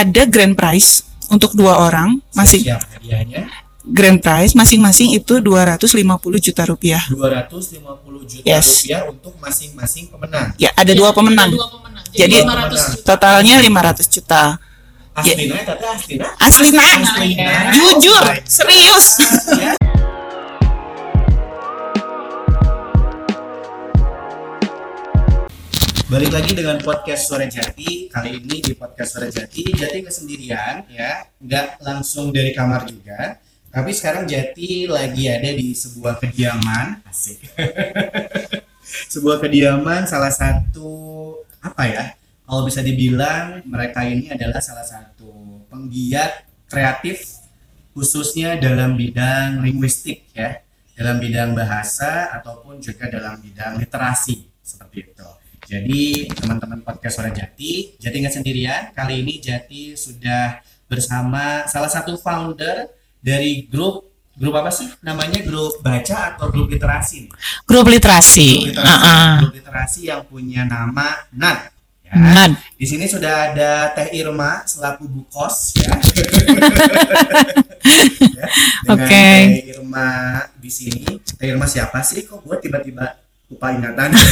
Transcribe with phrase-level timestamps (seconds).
[0.00, 3.42] ada grand prize untuk dua orang masing Siap hadiahnya
[3.82, 5.92] grand prize masing-masing itu 250
[6.38, 7.80] juta rupiah 250
[8.24, 8.84] juta Yes.
[8.84, 10.52] rupiah untuk masing-masing pemenang.
[10.56, 12.04] ya ada dua pemenang Ada dua pemenang.
[12.10, 13.04] Jadi, Jadi 500 juta.
[13.06, 14.42] totalnya 500 juta
[15.12, 16.26] Aslina, tante Aslina.
[16.38, 17.52] Aslina Aslina.
[17.70, 19.06] jujur serius
[19.54, 19.74] Ya.
[26.10, 28.10] Balik lagi dengan podcast Suara Jati.
[28.10, 33.38] Kali ini di podcast Suara Jati, Jati nggak sendirian ya, nggak langsung dari kamar juga.
[33.70, 37.46] Tapi sekarang Jati lagi ada di sebuah kediaman, asik.
[39.14, 40.90] sebuah kediaman salah satu
[41.62, 42.04] apa ya?
[42.42, 47.38] Kalau bisa dibilang mereka ini adalah salah satu penggiat kreatif
[47.94, 50.58] khususnya dalam bidang linguistik ya,
[50.98, 55.39] dalam bidang bahasa ataupun juga dalam bidang literasi seperti itu.
[55.70, 58.90] Jadi teman-teman podcast Suara Jati, Jati nggak sendirian.
[58.90, 60.58] Kali ini Jati sudah
[60.90, 62.90] bersama salah satu founder
[63.22, 67.30] dari grup grup apa sih namanya grup baca atau grup literasi
[67.70, 69.32] grup literasi Grup literasi, Ah, ah.
[69.46, 71.58] grup literasi yang punya nama NAD.
[72.02, 72.18] Ya.
[72.18, 72.52] Nad.
[72.74, 75.94] Di sini sudah ada Teh Irma selaku bukos ya.
[78.40, 79.06] Ya, Oke.
[79.06, 80.08] Teh Irma
[80.58, 81.06] di sini.
[81.38, 82.26] Teh Irma siapa sih?
[82.26, 83.19] Kok gue tiba-tiba
[83.50, 84.14] lupa ingatan?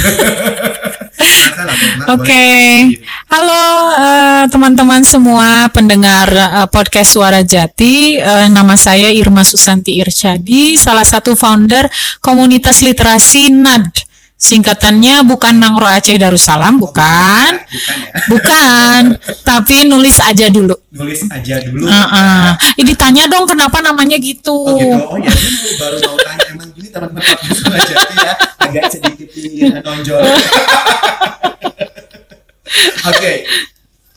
[2.15, 2.23] Oke.
[2.23, 3.03] boleh.
[3.27, 3.63] Halo
[3.99, 8.15] eh, teman-teman semua pendengar eh, podcast Suara Jati.
[8.15, 11.91] Eh, nama saya Irma Susanti Irsyadi, salah satu founder
[12.23, 14.07] komunitas literasi NAD.
[14.39, 17.59] Singkatannya bukan Nangro Aceh Darussalam, bukan.
[17.59, 18.23] Bukan ya.
[18.31, 19.03] Bukan,
[19.43, 20.79] tapi nulis aja dulu.
[20.95, 21.91] Nulis aja dulu.
[21.91, 22.47] Heeh.
[22.79, 24.55] Ih, ditanya dong kenapa namanya gitu.
[24.55, 24.95] Oh gitu.
[24.95, 30.23] Oh ya, ini baru mau tanya emang gini teman-teman Jati ya agak sedikit ingin nonjol.
[33.11, 33.33] Oke.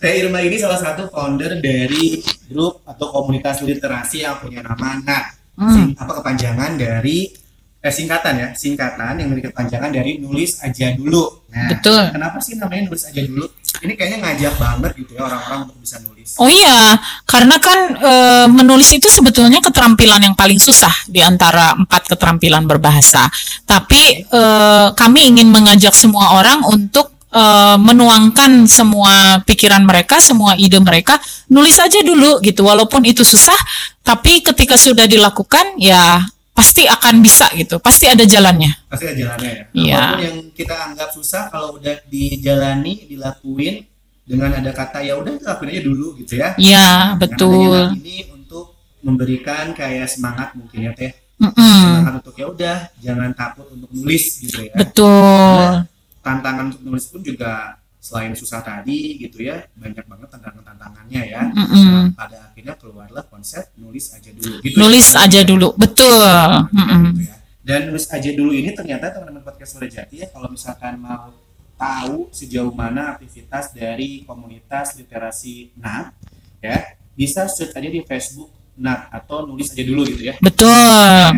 [0.01, 5.25] Teh Irma ini salah satu founder dari grup atau komunitas literasi yang punya nama NAT.
[5.57, 5.97] Hmm.
[5.97, 7.40] Apa kepanjangan dari
[7.81, 11.41] eh, singkatan ya, singkatan yang memiliki kepanjangan dari nulis aja dulu.
[11.49, 12.13] Nah, Betul.
[12.13, 13.45] Kenapa sih namanya nulis aja dulu?
[13.81, 16.37] Ini kayaknya ngajak banget gitu ya orang-orang untuk bisa nulis.
[16.37, 16.93] Oh iya,
[17.25, 23.25] karena kan eh, menulis itu sebetulnya keterampilan yang paling susah di antara empat keterampilan berbahasa.
[23.65, 30.77] Tapi eh, kami ingin mengajak semua orang untuk eh, menuangkan semua pikiran mereka, semua ide
[30.77, 31.17] mereka,
[31.49, 32.61] nulis aja dulu gitu.
[32.61, 33.57] Walaupun itu susah,
[34.05, 36.21] tapi ketika sudah dilakukan ya
[36.61, 37.81] pasti akan bisa gitu.
[37.81, 38.69] Pasti ada jalannya.
[38.85, 39.63] pasti ada jalannya ya.
[39.73, 39.97] Iya.
[39.97, 43.89] Apa pun yang kita anggap susah kalau udah dijalani, dilakuin
[44.21, 46.53] dengan ada kata ya udah lakuin aja dulu gitu ya.
[46.61, 47.81] Iya, Dengan betul.
[47.97, 51.11] Ini untuk memberikan kayak semangat mungkin ya teh.
[51.41, 54.73] Mm-mm, Semangat untuk ya udah jangan takut untuk nulis gitu ya.
[54.77, 55.89] betul.
[56.21, 61.41] Tantangan untuk nulis pun juga selain susah tadi gitu ya, banyak banget tantangan-tantangannya ya.
[61.53, 61.85] Mm-mm.
[61.85, 64.57] Nah, pada akhirnya keluarlah konsep nulis aja dulu.
[64.65, 65.21] Gitu Nulis ya.
[65.29, 66.49] aja dulu, betul.
[66.73, 67.13] Mm-mm.
[67.13, 67.35] Gitu ya.
[67.61, 71.29] Dan nulis aja dulu ini ternyata teman-teman podcast Suara Jati ya kalau misalkan mau
[71.77, 76.09] tahu sejauh mana aktivitas dari komunitas literasi NAT
[76.57, 78.49] ya bisa search aja di Facebook
[78.81, 80.41] NAT atau nulis aja dulu gitu ya.
[80.41, 80.73] Betul.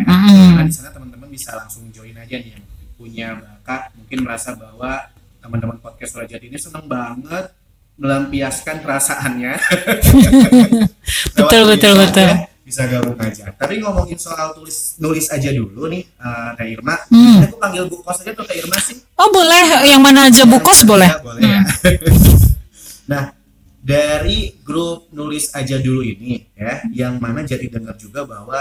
[0.00, 0.64] Mm-mm.
[0.64, 2.64] di sana teman-teman bisa langsung join aja nih yang
[2.96, 5.12] punya bakat mungkin merasa bahwa
[5.44, 7.52] teman-teman podcast Jati ini seneng banget
[8.00, 9.54] melampiaskan perasaannya.
[11.36, 12.26] Betul, betul, tulisan betul.
[12.26, 13.52] ya, Bisa gabung aja.
[13.52, 16.96] Tapi ngomongin soal tulis nulis aja dulu nih, eh, Teh Irma.
[17.12, 17.44] Hmm.
[17.44, 18.96] Aku panggil Bu Kos aja tuh Teh Irma sih.
[19.20, 21.10] Oh boleh, yang mana aja bukos Ya, boleh.
[21.20, 21.60] boleh ya.
[23.12, 23.36] nah,
[23.84, 28.58] dari grup nulis aja dulu ini ya, yang mana jadi dengar juga bahwa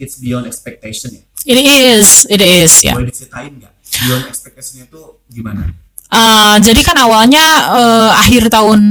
[0.00, 1.22] it's beyond expectation ya.
[1.44, 2.96] It is, it is ya.
[2.96, 3.72] Boleh diceritain nggak?
[4.08, 5.70] Beyond expectation itu gimana?
[6.10, 8.82] Uh, jadi kan awalnya uh, akhir tahun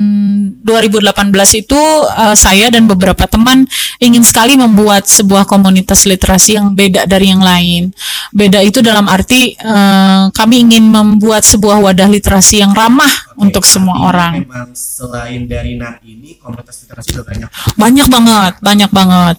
[0.63, 1.12] 2018
[1.59, 3.68] itu uh, saya dan beberapa teman
[4.00, 7.91] ingin sekali membuat sebuah komunitas literasi yang beda dari yang lain.
[8.31, 14.12] Beda itu dalam arti uh, kami ingin membuat sebuah wadah literasi yang ramah Untuk semua
[14.12, 14.44] orang.
[14.44, 17.50] Memang selain dari NAT ini komunitas literasi udah banyak.
[17.80, 19.36] Banyak banget, banyak banget.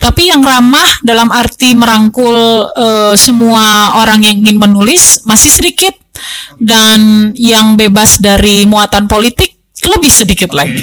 [0.00, 2.32] Tapi yang ramah dalam arti merangkul
[2.72, 5.92] eh, semua orang yang ingin menulis masih sedikit
[6.56, 10.80] dan yang bebas dari muatan politik lebih sedikit lagi.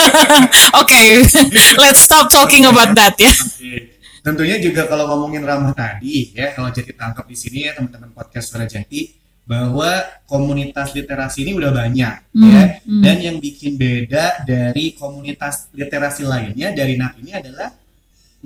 [0.80, 1.26] Oke,
[1.82, 3.28] let's stop talking about that ya.
[3.28, 4.00] Oke.
[4.20, 8.52] Tentunya juga kalau ngomongin ramah tadi ya, kalau jadi tangkap di sini ya teman-teman podcast
[8.52, 9.19] Suara Jati
[9.50, 9.90] bahwa
[10.30, 12.62] komunitas literasi ini udah banyak Hmm, ya.
[12.86, 13.02] hmm.
[13.02, 17.74] Dan yang bikin beda dari komunitas literasi lainnya dari NAT ini adalah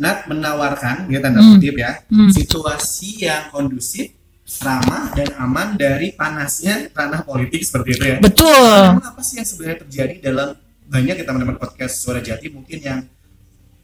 [0.00, 2.32] NAT menawarkan ya tanda Hmm, kutip ya, hmm.
[2.32, 4.16] situasi yang kondusif,
[4.64, 8.16] ramah dan aman dari panasnya ranah politik seperti itu ya.
[8.24, 8.96] Betul.
[8.96, 10.56] Emang apa sih yang sebenarnya terjadi dalam
[10.88, 13.00] banyak ya teman-teman podcast Suara Jati mungkin yang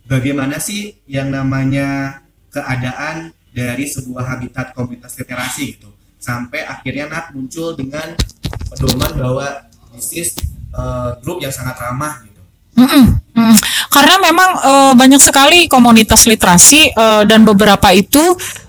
[0.08, 5.90] bagaimana sih yang namanya keadaan dari sebuah habitat komunitas literasi gitu
[6.20, 8.12] sampai akhirnya Nat muncul dengan
[8.68, 9.46] pedoman bahwa
[9.96, 10.28] this is
[10.76, 12.40] uh, grup yang sangat ramah gitu.
[12.76, 13.56] Mm-mm, mm.
[13.90, 18.22] Karena memang eh, banyak sekali komunitas literasi eh, dan beberapa itu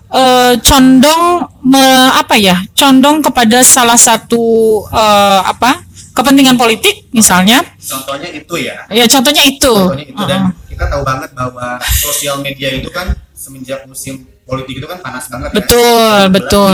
[0.10, 4.42] eh, condong me- apa ya, condong kepada salah satu
[4.90, 5.86] eh, apa
[6.18, 7.62] kepentingan politik misalnya.
[7.78, 8.90] Contohnya itu ya.
[8.90, 9.70] Ya contohnya itu.
[9.70, 10.68] Contohnya itu dan Uh-uh.
[10.68, 15.54] kita tahu banget bahwa sosial media itu kan semenjak musim politik itu kan panas banget
[15.56, 16.34] Betul, ya.
[16.34, 16.74] betul.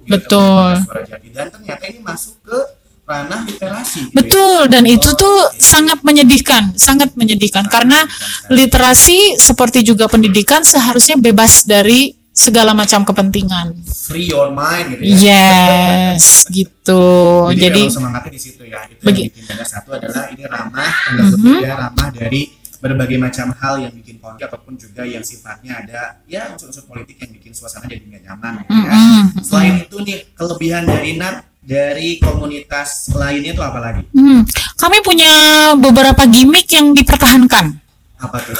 [0.00, 0.70] Gitu, Betul.
[0.80, 1.28] Suara Jati.
[1.30, 2.58] Dan ternyata ini masuk ke
[3.04, 4.00] ranah literasi.
[4.00, 4.16] gitu ya.
[4.16, 8.06] Betul dan itu tuh sangat menyedihkan, sangat menyedihkan karena
[8.48, 13.74] literasi seperti juga pendidikan seharusnya bebas dari segala macam kepentingan.
[13.90, 16.14] free your mind gitu ya.
[16.14, 17.02] Yes, gitu.
[17.50, 18.86] Jadi, Jadi semangatnya di situ ya.
[18.86, 20.92] Itu Begi- yang bikin satu adalah ini ramah,
[21.34, 22.42] kutip ya, ramah dari
[22.80, 27.30] berbagai macam hal yang bikin konflik ataupun juga yang sifatnya ada ya unsur-unsur politik yang
[27.36, 28.90] bikin suasana jadi nggak nyaman gitu ya.
[28.90, 29.22] Mm-mm.
[29.44, 34.02] Selain itu nih kelebihan dari Nat dari komunitas lainnya itu apa lagi?
[34.16, 34.48] hmm,
[34.80, 35.32] kami punya
[35.76, 37.76] beberapa gimmick yang dipertahankan.
[38.20, 38.56] Apa tuh?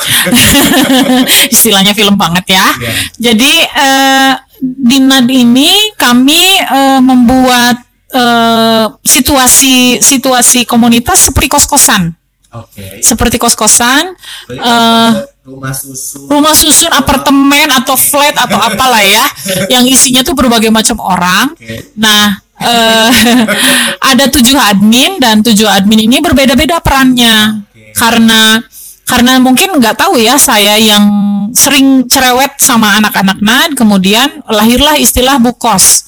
[1.56, 2.66] Istilahnya film banget ya.
[2.76, 2.92] Iya.
[3.32, 7.80] Jadi eh, di NAD ini kami eh, membuat
[8.12, 12.12] eh, situasi situasi komunitas seperti kos-kosan,
[12.50, 12.98] Oke.
[12.98, 14.10] seperti kos-kosan,
[14.50, 15.10] eh,
[15.46, 16.26] rumah susu.
[16.26, 19.22] rumah susun, apartemen atau flat atau apalah ya,
[19.78, 21.54] yang isinya tuh berbagai macam orang.
[21.54, 21.94] Oke.
[21.94, 23.08] Nah, eh,
[24.10, 27.94] ada tujuh admin dan tujuh admin ini berbeda-beda perannya Oke.
[27.94, 28.58] karena
[29.06, 31.06] karena mungkin nggak tahu ya saya yang
[31.50, 36.06] sering cerewet sama anak-anak NAD kemudian lahirlah istilah bukos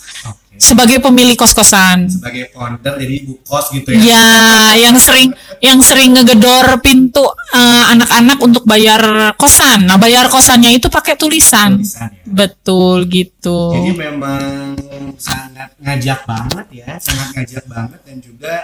[0.62, 2.06] sebagai pemilik kos-kosan.
[2.06, 3.99] Sebagai founder jadi bu kos gitu ya.
[3.99, 4.31] Ya,
[4.87, 7.23] yang sering yang sering ngegedor pintu
[7.55, 9.87] eh, anak-anak untuk bayar kosan.
[9.87, 11.79] Nah, bayar kosannya itu pakai tulisan.
[11.79, 12.26] Tulisan ya.
[12.26, 13.70] Betul gitu.
[13.70, 14.75] Jadi memang
[15.17, 18.55] sangat ngajak banget ya, sangat ngajak banget dan juga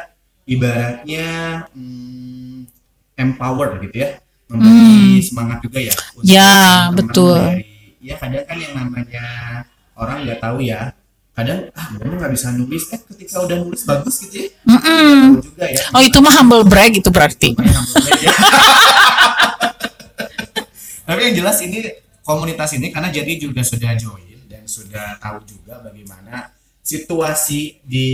[0.42, 1.26] ibaratnya
[1.70, 2.66] hmm,
[3.14, 4.10] empower gitu ya,
[4.50, 5.94] memberi semangat juga ya.
[5.94, 6.24] Hmm.
[6.26, 6.54] Ya,
[6.90, 7.38] betul.
[7.38, 9.26] dari- ya kadang kan yang namanya
[9.94, 10.94] orang nggak tahu ya,
[11.38, 15.38] kadang ah gue nggak bisa nulis, eh ketika udah nulis bagus gitu ya, Mm-mm.
[15.38, 15.82] tahu juga ya.
[15.94, 17.54] Oh, itu mah humble brag itu berarti.
[17.54, 18.34] Brag ya.
[21.08, 21.78] Tapi yang jelas ini
[22.26, 26.52] komunitas ini karena jadi juga sudah join dan sudah tahu juga bagaimana
[26.84, 28.08] situasi di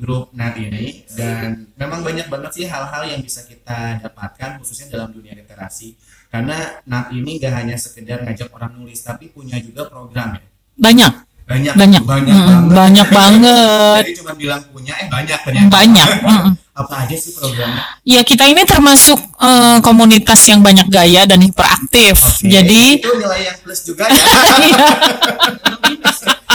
[0.00, 5.12] grup NAT ini dan memang banyak banget sih hal-hal yang bisa kita dapatkan khususnya dalam
[5.12, 5.96] dunia literasi
[6.28, 10.44] karena NAT ini gak hanya sekedar ngajak orang nulis tapi punya juga program ya
[10.78, 11.12] Banyak,
[11.48, 16.08] banyak banyak, banyak Mm, banget banyak banget, jadi cuma bilang punya eh banyak ternyata banyak.
[16.78, 22.14] Apa aja sih programnya Ya kita ini termasuk eh, komunitas yang banyak gaya dan hiperaktif.
[22.14, 24.14] Oke, Jadi itu nilai yang plus juga ya.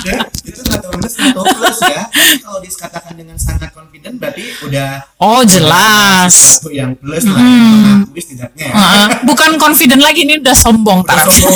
[0.03, 2.03] ya itu tahu minus tahu plus ya.
[2.39, 6.31] Kalau dikatakan dengan sangat confident berarti udah oh jelas.
[6.31, 7.39] sesuatu yang plus lah.
[7.39, 8.07] Hmm.
[8.07, 8.73] Mengakui setidaknya ya.
[8.73, 9.07] Heeh.
[9.25, 11.55] bukan confident lagi ini udah sombong Udah sombong.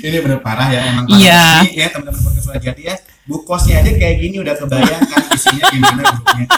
[0.00, 1.20] Ini bener parah ya emang parah.
[1.20, 1.44] Iya.
[1.64, 2.96] Jadi, ya teman-teman podcast Suara Jati ya.
[3.28, 6.46] Bu kosnya aja kayak gini udah kebayang kan isinya gimana grupnya.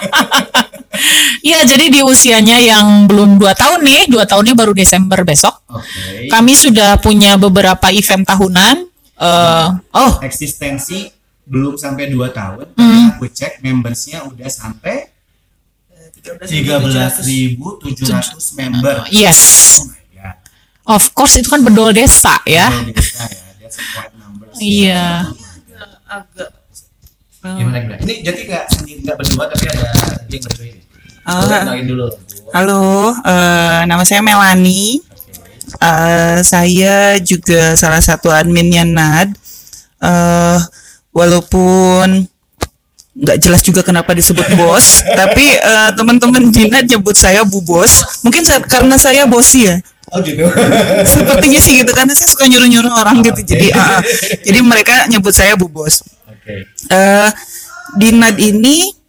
[1.43, 5.65] Iya jadi di usianya yang belum dua tahun nih, dua tahunnya baru Desember besok.
[5.67, 6.29] Oke.
[6.29, 8.77] Kami sudah punya beberapa event tahunan.
[9.17, 11.09] Eh, oh Eksistensi
[11.43, 12.71] belum sampai 2 tahun.
[12.79, 13.19] Hmm.
[13.19, 15.11] Aku cek membersnya udah sampai
[16.23, 17.59] 13.700
[18.55, 19.03] member.
[19.11, 19.91] yes, Oh.
[20.85, 22.67] Of course itu kan bedol desa ya.
[22.67, 22.67] Ya.
[23.59, 24.55] That's a quite numbers.
[24.59, 25.05] Iya.
[25.27, 25.71] My God.
[26.13, 26.49] agak
[27.43, 27.99] Gimana gimana?
[27.99, 28.63] Ini jadi nggak
[29.03, 29.87] nggak berdua tapi ada
[30.31, 30.75] yang berjoin.
[31.23, 31.75] Ah.
[31.75, 32.07] Dulu.
[32.51, 32.83] Halo
[33.19, 34.99] eh, nama saya Melani.
[35.73, 39.29] Eh, saya juga salah satu adminnya NAD
[40.03, 40.59] Eh,
[41.15, 42.27] walaupun
[43.13, 48.03] nggak jelas juga kenapa disebut bos tapi eh, teman-teman di NAD nyebut saya bu bos
[48.19, 49.79] mungkin sa- karena saya bosi ya
[50.13, 50.45] Oh gitu.
[51.17, 54.01] sepertinya sih gitu karena saya suka nyuruh-nyuruh orang gitu jadi ah, ah.
[54.45, 56.69] jadi mereka nyebut saya bu bos Oke.
[56.69, 57.29] eh
[57.97, 59.03] di NAD ini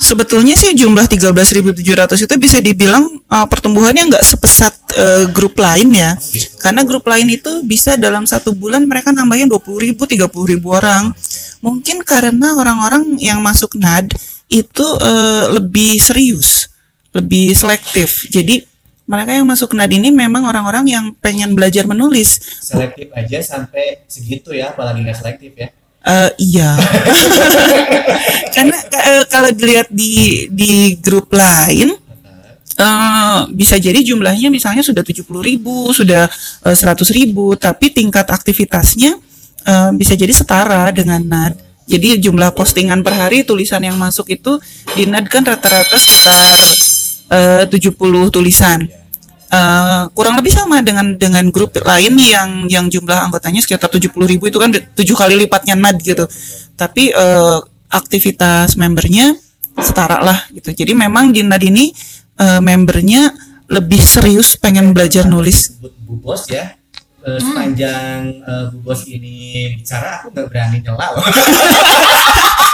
[0.00, 6.16] sebetulnya sih jumlah 13.700 itu bisa dibilang eh, pertumbuhannya nggak sepesat eh, grup lain ya.
[6.56, 11.12] Karena grup lain itu bisa dalam satu bulan mereka nambahin 20.000, 30.000 orang.
[11.60, 14.16] Mungkin karena orang-orang yang masuk NAD
[14.48, 16.72] itu eh, lebih serius,
[17.12, 18.24] lebih selektif.
[18.32, 18.64] Jadi
[19.10, 22.38] mereka yang masuk NAD ini memang orang-orang yang pengen belajar menulis.
[22.62, 25.74] Selektif aja sampai segitu ya, apalagi nggak selektif ya.
[26.00, 26.78] Eh, iya.
[28.54, 31.90] Karena eh, kalau dilihat di di grup lain
[32.78, 36.30] eh, bisa jadi jumlahnya misalnya sudah 70.000 ribu, sudah
[36.62, 39.18] 100.000 ribu, tapi tingkat aktivitasnya
[39.66, 41.54] eh, bisa jadi setara dengan NAD.
[41.90, 44.62] Jadi jumlah postingan per hari tulisan yang masuk itu
[44.94, 46.38] di NAD kan rata-rata sekitar
[47.30, 48.82] eh, 70 tulisan.
[49.50, 54.46] Eh, kurang lebih sama dengan dengan grup lain yang yang jumlah anggotanya sekitar 70.000 ribu
[54.46, 56.24] itu kan tujuh kali lipatnya NAD gitu.
[56.78, 57.58] Tapi eh,
[57.90, 59.34] aktivitas membernya
[59.74, 60.70] setara lah gitu.
[60.70, 61.90] Jadi memang di NAD ini
[62.38, 63.34] eh, membernya
[63.70, 65.78] lebih serius pengen belajar nulis.
[66.06, 66.79] Bos ya.
[67.20, 71.20] Eh, sepanjang eh, Bu Bos ini bicara aku nggak berani nyela loh.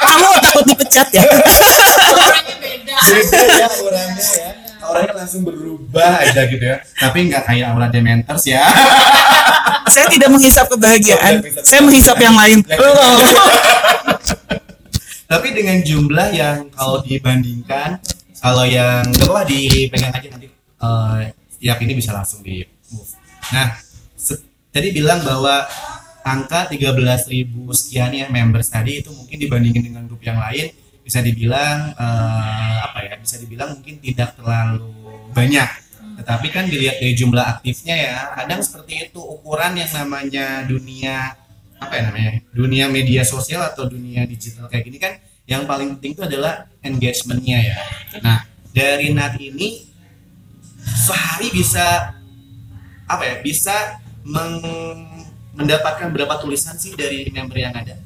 [0.07, 1.27] Kamu takut dipecat ya?
[3.11, 4.51] Beda ya orangnya ya.
[4.87, 6.79] Orangnya langsung berubah aja gitu ya.
[6.79, 8.63] Tapi nggak kayak aura Dementors ya.
[9.91, 11.43] Saya tidak menghisap kebahagiaan.
[11.67, 12.63] Saya menghisap yang lain.
[15.27, 17.99] Tapi dengan jumlah yang kalau dibandingkan
[18.39, 22.63] kalau yang apa dipegang aja nanti eh, setiap ini bisa langsung di
[22.95, 23.11] move.
[23.51, 23.86] Nah,
[24.77, 25.65] tadi bilang bahwa
[26.21, 30.69] angka 13.000 sekian ya members tadi itu mungkin dibandingin dengan grup yang lain
[31.01, 34.85] bisa dibilang eh, apa ya bisa dibilang mungkin tidak terlalu
[35.33, 35.71] banyak.
[36.17, 41.39] Tetapi kan dilihat dari jumlah aktifnya ya kadang seperti itu ukuran yang namanya dunia
[41.77, 45.13] apa ya namanya dunia media sosial atau dunia digital kayak gini kan
[45.47, 47.79] yang paling penting itu adalah engagementnya ya.
[48.21, 48.43] Nah
[48.75, 49.87] dari NAT ini
[50.83, 52.17] sehari bisa
[53.07, 54.03] apa ya bisa
[55.57, 57.97] mendapatkan berapa tulisan sih dari member yang ada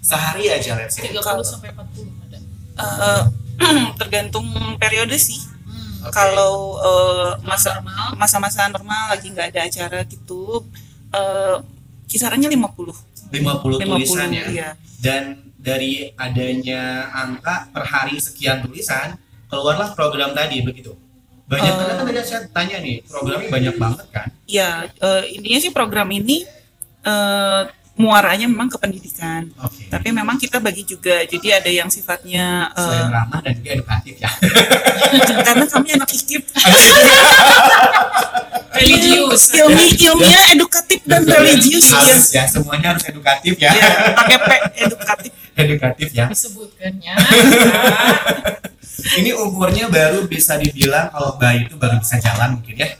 [0.00, 2.38] sehari aja let's say 30 sampai 40 ada.
[2.80, 3.22] Eh,
[4.00, 4.48] tergantung
[4.80, 5.38] periode sih.
[6.00, 6.16] Oke.
[6.16, 8.16] Kalau eh, masa Normal.
[8.16, 10.64] masa-masa normal lagi nggak ada acara gitu,
[11.12, 11.56] eh,
[12.08, 13.10] kisarannya 50.
[13.30, 14.68] 50 tulisan 50, ya iya.
[14.98, 19.14] dan dari adanya angka per hari sekian tulisan
[19.46, 20.96] keluarlah program tadi begitu
[21.50, 25.70] banyak banget kan tadi saya tanya nih programnya banyak banget kan Iya, eh, intinya sih
[25.70, 26.46] program ini
[27.02, 27.62] eh,
[27.96, 29.44] muaranya memang ke pendidikan.
[29.56, 33.70] oke Tapi memang kita bagi juga, jadi ada yang sifatnya eh, selain ramah dan juga
[33.74, 34.30] edukatif ya
[35.46, 36.42] karena kami anak ikip,
[38.72, 39.52] Religius.
[39.52, 41.98] ilmi ilmiah, edukatif dan religius ya.
[42.00, 45.32] harus ya semuanya harus edukatif ya Iya, pakai P edukatif.
[45.54, 47.14] edukatif ya Disebutkannya.
[49.16, 52.90] ini umurnya baru bisa dibilang kalau bayi itu baru bisa jalan mungkin ya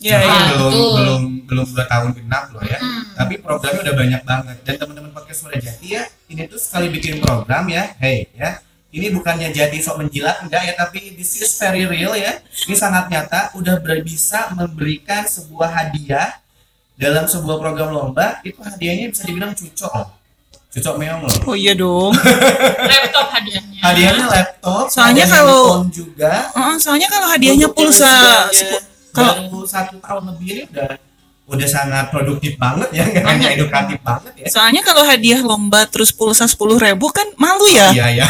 [0.00, 0.32] Iya, iya.
[0.56, 0.92] belum Betul.
[0.96, 3.04] belum belum dua tahun genap loh ya Hmm.
[3.12, 7.20] tapi programnya udah banyak banget dan teman-teman pakai suara jati ya ini tuh sekali bikin
[7.20, 11.84] program ya hey ya ini bukannya jadi sok menjilat enggak ya tapi this is very
[11.84, 16.32] real ya ini sangat nyata udah bisa memberikan sebuah hadiah
[16.96, 20.08] dalam sebuah program lomba itu hadiahnya bisa dibilang cucok loh
[20.72, 22.14] cucok meong loh Oh iya dong.
[22.88, 23.69] Laptop hadiahnya.
[23.90, 26.50] Hadiahnya laptop Soalnya kalau- juga.
[26.50, 30.88] Heeh, soalnya kalau hadiahnya pulsa sepu- kalau satu tahun lebih ini udah
[31.50, 34.46] udah sangat produktif banget ya nggak hanya edukatif banget ya.
[34.46, 37.90] soalnya kalau hadiah lomba terus pulsa sepuluh ribu kan malu ya.
[37.90, 38.26] iya ya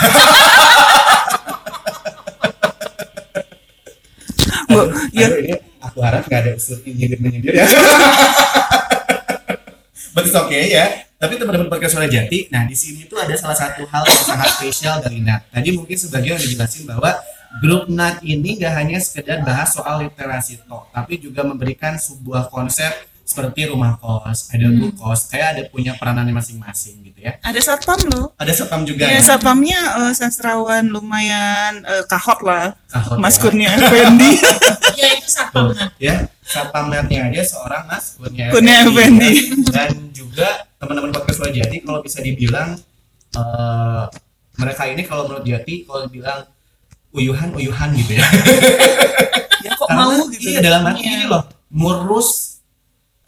[4.70, 4.80] Bu,
[5.12, 5.26] ya.
[5.36, 5.52] Ini
[5.82, 7.66] aku harap nggak ada unsur nyindir menyindir ya.
[10.14, 10.86] But it's okay ya
[11.20, 14.48] tapi teman-teman podcast suara jati nah di sini tuh ada salah satu hal yang sangat
[14.56, 17.10] spesial dari Nat tadi mungkin sebagian udah dijelasin bahwa
[17.60, 23.09] grup Nat ini gak hanya sekedar bahas soal literasi talk tapi juga memberikan sebuah konsep
[23.30, 24.90] seperti rumah kos ada Hmm.
[24.92, 28.34] kos kayak ada punya peranannya masing-masing gitu ya Ada satpam loh.
[28.34, 32.74] ada satpam juga Ya, ya satpamnya eh, sastrawan lumayan eh, kahot lah.
[32.86, 33.40] Kahot Mas ya.
[33.40, 34.30] Kurnia Effendi.
[34.96, 35.70] Ya itu satpam.
[35.70, 38.50] Tuh, ya satpam netnya aja seorang Mas Kurnia
[38.82, 39.30] Effendi, Effendi.
[39.30, 39.70] ya.
[39.70, 42.74] dan juga teman-teman podcast Suara Jati kalau bisa dibilang
[43.30, 44.04] eh,
[44.56, 46.42] mereka ini kalau menurut Jati kalau dibilang
[47.10, 48.26] uyuhan uyuhan gitu ya
[49.60, 50.46] ya kok karena mau gitu.
[50.48, 51.12] iya dalam arti Iya.
[51.12, 52.49] ini loh ngurus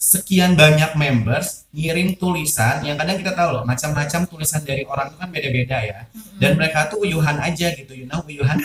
[0.03, 5.17] sekian banyak members ngirim tulisan yang kadang kita tahu loh macam-macam tulisan dari orang itu
[5.23, 5.99] kan beda-beda ya
[6.43, 8.59] dan mereka tuh uyuhan aja gitu you know uyuhan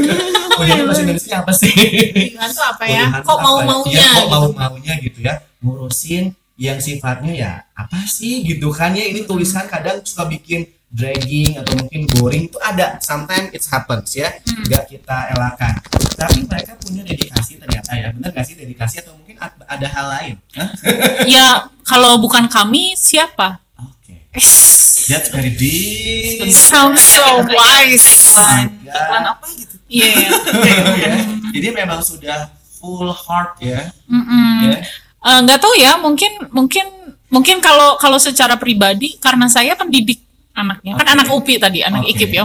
[0.62, 1.74] uyuhan bahasa Indonesia apa sih
[2.14, 3.02] Pilihan tuh apa ya?
[3.10, 3.66] Pilihan Kok mau ya?
[3.66, 3.98] maunya?
[3.98, 4.30] Iya, kok gitu.
[4.30, 6.24] mau maunya gitu ya ngurusin
[6.54, 11.72] yang sifatnya ya apa sih gitu kan ya ini tulisan kadang suka bikin dragging atau
[11.76, 14.62] mungkin boring itu ada sometimes it happens ya Hmm.
[14.64, 15.74] nggak kita elakkan
[16.14, 20.06] tapi mereka punya dedikasi ternyata ya bener nggak sih dedikasi atau mungkin ad- ada hal
[20.08, 20.70] lain Hah?
[21.28, 21.46] Ya
[21.82, 23.58] kalau bukan kami siapa?
[23.74, 24.48] oke Yes.
[25.10, 28.06] that's very deep It sounds so wise.
[28.32, 28.66] Iklan.
[28.82, 29.74] Iklan apa gitu.
[29.86, 30.10] Iya.
[30.98, 31.12] ya.
[31.50, 34.66] jadi memang sudah full heart ya Mm-mm.
[34.66, 34.78] ya
[35.18, 36.86] Eh, nggak tahu ya mungkin mungkin
[37.26, 40.22] Mungkin kalau kalau secara pribadi karena saya pendidik
[40.56, 40.92] anaknya.
[40.96, 41.12] Kan Oke.
[41.14, 42.10] anak UPI tadi, anak Oke.
[42.16, 42.44] IKIP ya.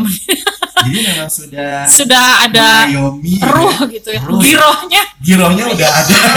[0.81, 3.93] Jadi memang sudah Sudah ada mengayomi, ruh ya.
[3.95, 4.21] gitu ya.
[4.27, 4.39] Ruh.
[4.43, 6.17] Girohnya, Girohnya udah ada.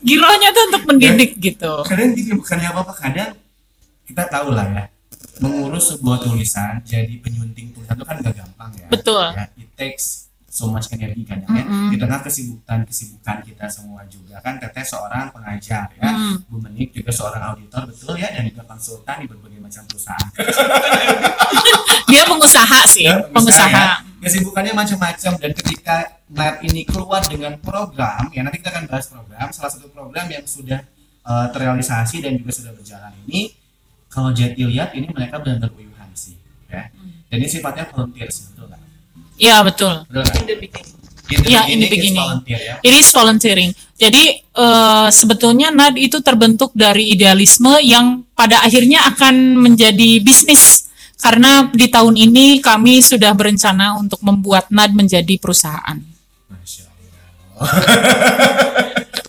[0.00, 1.84] girohnya tuh untuk mendidik gitu.
[1.84, 3.30] kadang gini bukannya apa-apa kadang
[4.08, 4.84] kita tahu lah ya
[5.38, 9.24] mengurus sebuah tulisan jadi penyunting tulisan itu kan gak gampang ya Betul.
[9.36, 11.88] ya, it takes so much energi kan ya Mm-mm.
[11.88, 16.36] di tengah kesibukan kesibukan kita semua juga kan teteh seorang pengajar ya Mm.
[16.44, 20.28] Bu Menik juga seorang auditor betul ya dan juga konsultan di berbagai macam perusahaan
[22.10, 23.70] Dia pengusaha sih, Ya, pengusaha.
[23.70, 24.02] ya.
[24.20, 25.96] Kesibukannya macam-macam dan ketika
[26.30, 29.48] Nat ini keluar dengan program, ya nanti kita akan bahas program.
[29.50, 30.82] Salah satu program yang sudah
[31.22, 33.54] eh, terrealisasi dan juga sudah berjalan ini,
[34.06, 36.34] kalau Jati lihat ini mereka benar-benar uyuhan sih,
[36.66, 36.90] ya.
[37.26, 38.79] Dan ini sifatnya volunteer sih, betul nggak?
[39.40, 40.04] Iya, betul.
[40.04, 40.36] Betul nggak?
[41.30, 42.18] In the Iya, in the beginning it's beginning.
[42.18, 42.74] volunteer ya.
[42.82, 43.70] It is volunteering.
[43.94, 50.90] Jadi eh, sebetulnya NAD itu terbentuk dari idealisme yang pada akhirnya akan menjadi bisnis.
[51.20, 55.96] Karena di tahun ini kami sudah berencana untuk membuat NAD menjadi perusahaan.
[56.50, 56.82] Masya
[57.54, 57.70] Allah.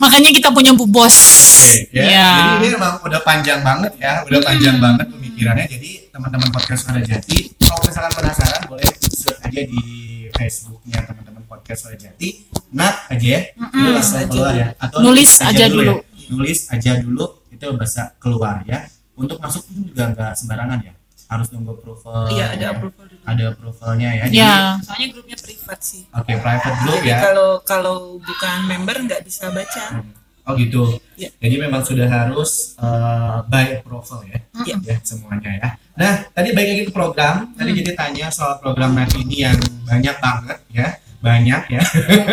[0.01, 1.13] Makanya kita punya Bu Bos.
[1.13, 2.01] Oke, ya.
[2.01, 2.31] Iya.
[2.33, 5.67] Jadi ini memang udah panjang banget ya, udah panjang banget pemikirannya.
[5.69, 8.89] Jadi teman-teman podcast Suara Jati, kalau misalkan penasaran boleh
[9.51, 9.84] aja di
[10.31, 12.29] Facebooknya teman-teman podcast Suara Jati,
[12.72, 14.67] Nat aja ya, itu langsung keluar ya.
[14.79, 15.93] Atau Nulis aja dulu.
[16.00, 16.29] ya.
[16.31, 18.88] Nulis aja dulu, itu bisa keluar ya.
[19.12, 20.93] Untuk masuk itu juga nggak sembarangan ya,
[21.27, 22.31] harus nunggu approval.
[22.31, 22.70] Iya, ada ya.
[22.72, 23.22] approval dulu.
[23.22, 24.24] Ada approvalnya ya.
[24.25, 26.01] Jadi, Ya, Soalnya grupnya privat sih.
[26.10, 27.17] Oke, private group Jadi ya.
[27.22, 29.86] kalau kalau bukan member nggak bisa baca.
[30.41, 30.98] Oh gitu.
[31.15, 31.29] Iya.
[31.38, 34.41] Jadi memang sudah harus uh, by approval ya.
[34.65, 34.75] Iya.
[34.81, 35.69] Ya semuanya ya.
[35.93, 37.53] Nah, tadi baik lagi ke program.
[37.53, 40.88] Tadi jadi tanya soal program NAT ini yang banyak banget ya.
[41.21, 41.81] Banyak ya.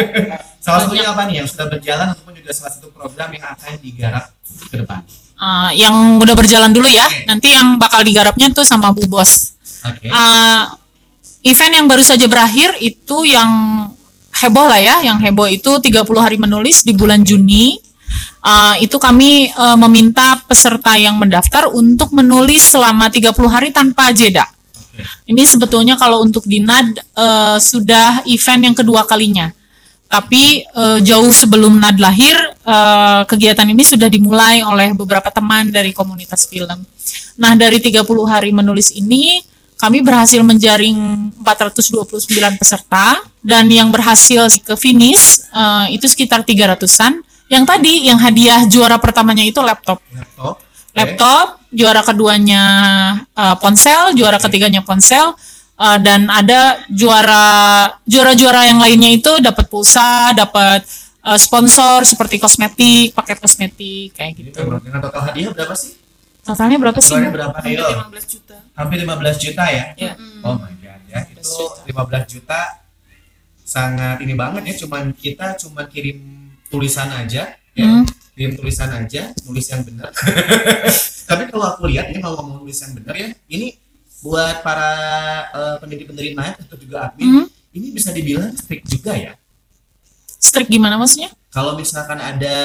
[0.64, 4.24] salah satunya apa nih yang sudah berjalan ataupun juga salah satu program yang akan digarap
[4.68, 5.00] ke depan.
[5.38, 7.04] eh, yang udah berjalan dulu ya.
[7.04, 7.28] Oke.
[7.28, 9.54] Nanti yang bakal digarapnya tuh sama Bu Bos.
[9.84, 10.08] Oke.
[10.08, 10.62] Eh,
[11.44, 13.48] event yang baru saja berakhir itu yang
[14.34, 17.78] heboh lah ya, yang heboh itu 30 hari menulis di bulan Juni.
[18.38, 24.46] Eh, itu kami eh, meminta peserta yang mendaftar untuk menulis selama 30 hari tanpa jeda.
[25.28, 29.52] Ini sebetulnya kalau untuk di NAD eh, sudah event yang kedua kalinya.
[30.08, 35.92] Tapi eh, jauh sebelum NAD lahir, eh, kegiatan ini sudah dimulai oleh beberapa teman dari
[35.92, 36.80] komunitas film.
[37.38, 39.44] Nah, dari 30 hari menulis ini,
[39.78, 47.27] kami berhasil menjaring 429 peserta dan yang berhasil ke finish eh, itu sekitar 300-an.
[47.48, 50.60] Yang tadi yang hadiah juara pertamanya itu laptop Laptop.
[50.60, 50.96] Oke.
[50.96, 52.62] laptop, juara keduanya
[53.32, 55.32] uh, ponsel, juara ketiganya ponsel,
[55.80, 57.44] uh, dan ada juara
[58.04, 60.84] juara-juara yang lainnya itu dapat pulsa, dapat
[61.24, 64.60] uh, sponsor seperti kosmetik, paket kosmetik kayak gitu.
[64.84, 65.96] dengan total hadiah berapa sih?
[66.44, 67.12] Totalnya berapa sih?
[67.12, 67.56] Totalnya berapa?
[67.60, 67.88] Hampir Ayo.
[68.08, 68.56] 15 juta.
[68.72, 69.84] Hampir 15 juta ya?
[69.96, 70.12] Ya.
[70.44, 71.20] Oh my god ya.
[71.32, 72.60] Itu 15 juta
[73.68, 76.37] sangat ini banget ya cuman kita cuma kirim
[76.68, 77.86] tulisan aja ya.
[77.86, 78.04] Hmm.
[78.38, 80.14] Kirim tulisan aja, nulis yang benar.
[81.28, 83.74] Tapi kalau aku lihat ini kalau ngomong nulis yang benar ya, ini
[84.22, 84.90] buat para
[85.50, 87.46] eh, pendiri-pendiri naik atau juga admin, Hmm.
[87.74, 89.32] ini bisa dibilang strict juga ya.
[90.38, 91.34] Strict gimana maksudnya?
[91.50, 92.56] Kalau misalkan ada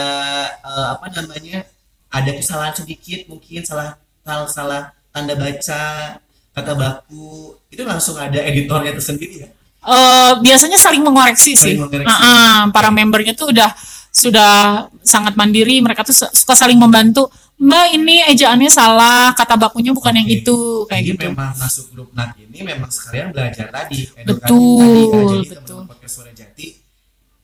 [0.62, 1.66] eh, apa namanya,
[2.14, 6.22] ada kesalahan sedikit, mungkin salah salah, salah tanda baca,
[6.54, 9.50] kata baku, itu langsung ada editornya tersendiri ya.
[9.84, 11.76] Eh, biasanya saling mengoreksi sih.
[11.76, 12.08] Saling mengoreksi.
[12.08, 13.74] Ah, ah, para membernya tuh udah
[14.14, 15.82] sudah sangat mandiri.
[15.82, 17.28] Mereka tuh su- suka saling membantu.
[17.58, 20.42] Mbak ini ejaannya salah, kata bakunya bukan yang Oke.
[20.42, 20.58] itu
[20.90, 21.26] kayak Jadi gitu.
[21.32, 25.00] memang masuk grup NAT ini memang sekalian belajar tadi, edukasi Betul, tadi.
[25.00, 25.06] ya.
[25.08, 25.42] Jadi betul.
[25.54, 26.68] teman-teman podcast Suara Jati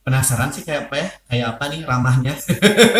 [0.00, 1.08] penasaran sih kayak apa ya?
[1.24, 2.34] Kayak apa nih ramahnya?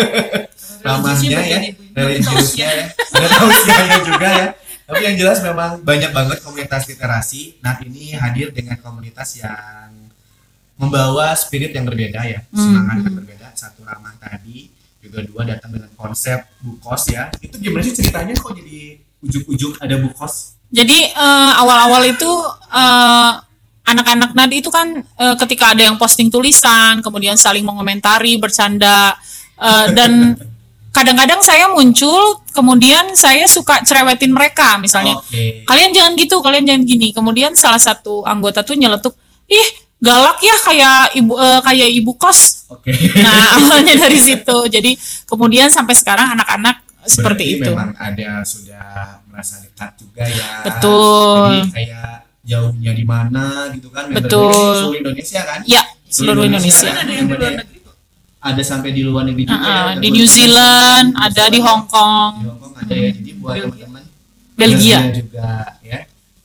[0.87, 1.59] ramahnya ya,
[1.93, 2.85] religiusnya ya.
[3.13, 4.47] Ada tausiahnya juga ya.
[4.87, 7.59] Tapi yang jelas memang banyak banget komunitas literasi.
[7.61, 9.91] NAT ini hadir dengan komunitas yang
[10.75, 13.40] membawa spirit yang berbeda ya, semangat yang berbeda.
[13.61, 17.29] Satu ramah tadi, juga dua datang dengan konsep bukos ya.
[17.37, 20.57] Itu gimana sih ceritanya kok jadi ujung-ujung ada bukos?
[20.73, 22.31] Jadi eh, awal-awal itu
[22.73, 23.31] eh,
[23.85, 29.13] anak-anak nadi itu kan eh, ketika ada yang posting tulisan, kemudian saling mengomentari, bercanda,
[29.61, 30.33] eh, dan
[30.95, 35.63] kadang-kadang saya muncul, kemudian saya suka cerewetin mereka, misalnya Oke.
[35.69, 37.13] kalian jangan gitu, kalian jangan gini.
[37.13, 39.13] Kemudian salah satu anggota tuh nyeletuk,
[39.47, 39.69] ih
[40.01, 42.65] galak ya kayak ibu eh, kayak ibu kos.
[42.67, 42.89] Oke.
[43.15, 44.57] Nah awalnya dari situ.
[44.67, 47.71] Jadi kemudian sampai sekarang anak-anak seperti Berarti itu.
[47.71, 48.85] Memang ada sudah
[49.25, 50.49] merasa dekat juga ya.
[50.63, 51.49] Betul.
[51.61, 52.11] Jadi kayak
[52.41, 54.09] jauhnya di mana gitu kan?
[54.09, 54.49] Betul.
[54.51, 55.59] Seluruh Indonesia kan?
[55.63, 56.89] Ya seluruh Indonesia.
[56.89, 57.05] kan?
[57.05, 57.59] Ada yang di luar Membernya.
[57.61, 57.95] negeri kok.
[58.41, 61.59] ada sampai di luar negeri juga Ah, ya, ah, ada di New Zealand, ada di
[61.61, 64.03] Hong di Kong, Hong Kong ada ya jadi buat teman-teman
[64.51, 64.99] Belgia.
[65.13, 65.49] juga
[65.81, 65.99] ya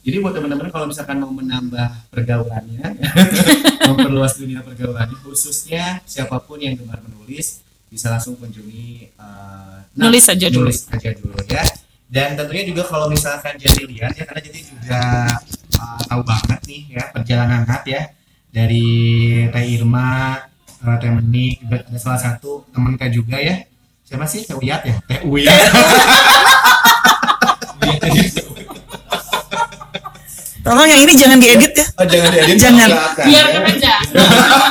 [0.06, 2.94] jadi buat teman-teman kalau misalkan mau menambah pergaulannya
[3.90, 10.30] memperluas dunia pergaulannya khususnya siapa pun yang gemar menulis bisa langsung kunjungi uh, nah, Nulis
[10.30, 10.70] aja dulu.
[10.70, 11.62] nulis aja dulu ya.
[12.06, 15.02] Dan tentunya juga kalau misalkan jadi lihat ya karena jadi juga
[15.74, 18.02] uh, tahu banget nih ya perjalanan Nat ya.
[18.50, 18.86] Dari
[19.50, 20.38] Teh Irma
[20.86, 23.66] uh, Teh Menik juga ada salah satu teman kita juga ya.
[24.06, 24.46] Siapa sih?
[24.46, 24.94] Teh Uyat ya?
[25.02, 25.66] Teh Uyat
[30.66, 31.87] Tolong yang ini jangan diedit ya.
[31.94, 32.57] Oh, jangan diedit.
[32.66, 32.88] Jangan.
[33.22, 33.94] Biarkan aja.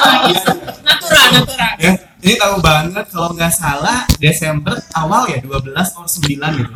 [0.92, 1.72] natural, natural.
[1.80, 6.74] Ya, ini tahu banget kalau nggak salah Desember awal ya 12 or 9 gitu.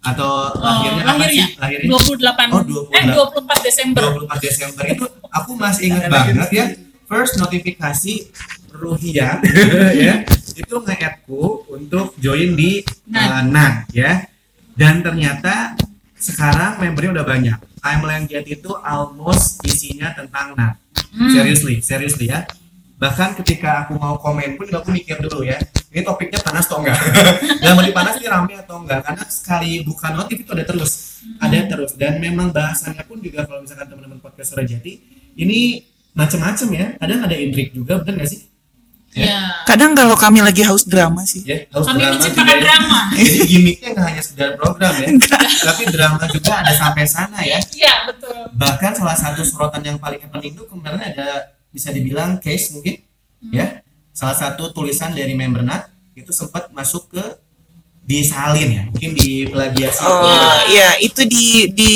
[0.00, 1.60] Atau lahirnya apa lahirnya sih?
[1.60, 3.60] Lahirnya 28 Oh, eh 28.
[3.60, 6.66] 24 Desember 24 Desember itu aku masih ingat banget ya.
[7.04, 8.32] First notifikasi
[8.72, 9.44] Ruhia
[10.08, 10.24] ya
[10.56, 12.80] itu nge-add-ku untuk join di
[13.12, 14.24] uh, NAN ya.
[14.72, 15.76] Dan ternyata
[16.16, 17.58] sekarang membernya udah banyak.
[17.82, 20.78] Timeline Jet itu almost isinya tentang NAN.
[21.34, 22.46] Seriously, seriously ya.
[23.02, 25.58] Bahkan ketika aku mau komen pun aku mikir dulu ya,
[25.90, 26.94] ini topiknya panas atau enggak?
[27.62, 29.02] Dan mau panas ini rame atau enggak?
[29.02, 30.92] Karena sekali buka notif itu ada terus,
[31.42, 31.98] ada terus.
[31.98, 35.02] Dan memang bahasannya pun juga kalau misalkan teman-teman podcast Jati,
[35.34, 35.82] ini
[36.14, 36.86] macam-macam ya.
[37.02, 38.51] Kadang ada intrik juga, bener nggak sih?
[39.12, 39.64] Ya.
[39.68, 41.44] Kadang kalau kami lagi haus drama sih.
[41.44, 42.62] Ya, harus kami drama menciptakan juga ya.
[42.64, 43.00] drama.
[43.18, 45.06] Jadi gimmicknya nggak hanya sekedar program ya,
[45.68, 47.58] tapi drama juga ada sampai sana ya.
[47.76, 48.36] iya betul.
[48.56, 53.00] Bahkan salah satu sorotan yang paling happening itu kemarin ada bisa dibilang case mungkin
[53.52, 53.84] ya.
[54.12, 57.24] Salah satu tulisan dari member Nat itu sempat masuk ke
[58.02, 60.02] disalin ya mungkin di plagiasi.
[60.04, 61.92] Oh ya itu di di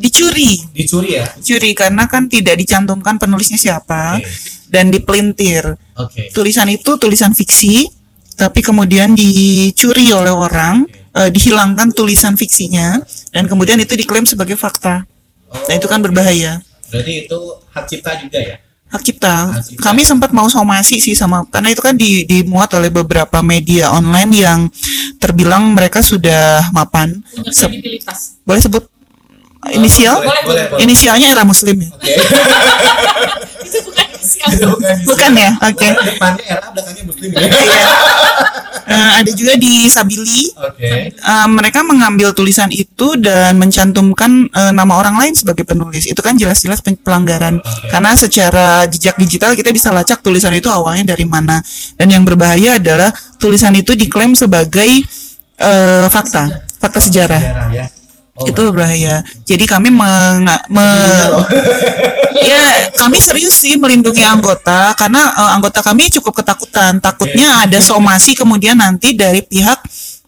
[0.00, 1.26] dicuri, dicuri ya?
[1.36, 4.16] Dicuri karena kan tidak dicantumkan penulisnya siapa.
[4.16, 4.59] Oke.
[4.70, 5.76] Dan dipelintir.
[5.98, 7.84] oke Tulisan itu tulisan fiksi,
[8.38, 13.02] tapi kemudian dicuri oleh orang, eh, dihilangkan tulisan fiksinya
[13.34, 15.04] dan kemudian itu diklaim sebagai fakta.
[15.50, 16.62] Nah itu kan berbahaya.
[16.90, 17.38] berarti itu
[17.70, 18.56] hak cipta juga ya
[18.90, 19.34] hak cipta.
[19.54, 19.82] Hak cipta.
[19.86, 24.32] Kami sempat mau somasi sih sama karena itu kan di, dimuat oleh beberapa media online
[24.34, 24.60] yang
[25.22, 27.22] terbilang mereka sudah mapan.
[27.30, 27.70] punya Se-
[28.42, 28.84] boleh sebut
[29.70, 30.18] inisial?
[30.18, 30.82] boleh, boleh, boleh.
[30.82, 31.90] Inisialnya era Muslim ya?
[31.94, 32.10] oke
[33.70, 35.50] itu bukan bukan Bukan ya?
[35.66, 35.88] Oke.
[35.90, 37.84] depannya era belakangnya muslim ya Iya.
[38.90, 40.50] Eh, ada juga di Sabili.
[40.58, 46.10] oke Eh, mereka mengambil tulisan itu dan mencantumkan eh, nama orang lain sebagai penulis.
[46.10, 47.62] Itu kan jelas-jelas pelanggaran.
[47.86, 51.62] Karena secara jejak digital kita bisa lacak tulisan itu awalnya dari mana.
[51.94, 55.06] Dan yang berbahaya adalah tulisan itu diklaim sebagai
[55.60, 57.40] eh, fakta, fakta sejarah.
[57.40, 57.99] Sejarah ya
[58.40, 59.20] Oh, Itu berbahaya.
[59.44, 61.44] Jadi kami menga- me-
[62.50, 66.96] ya kami serius sih melindungi anggota karena eh, anggota kami cukup ketakutan.
[66.98, 69.76] Takutnya ada somasi kemudian nanti dari pihak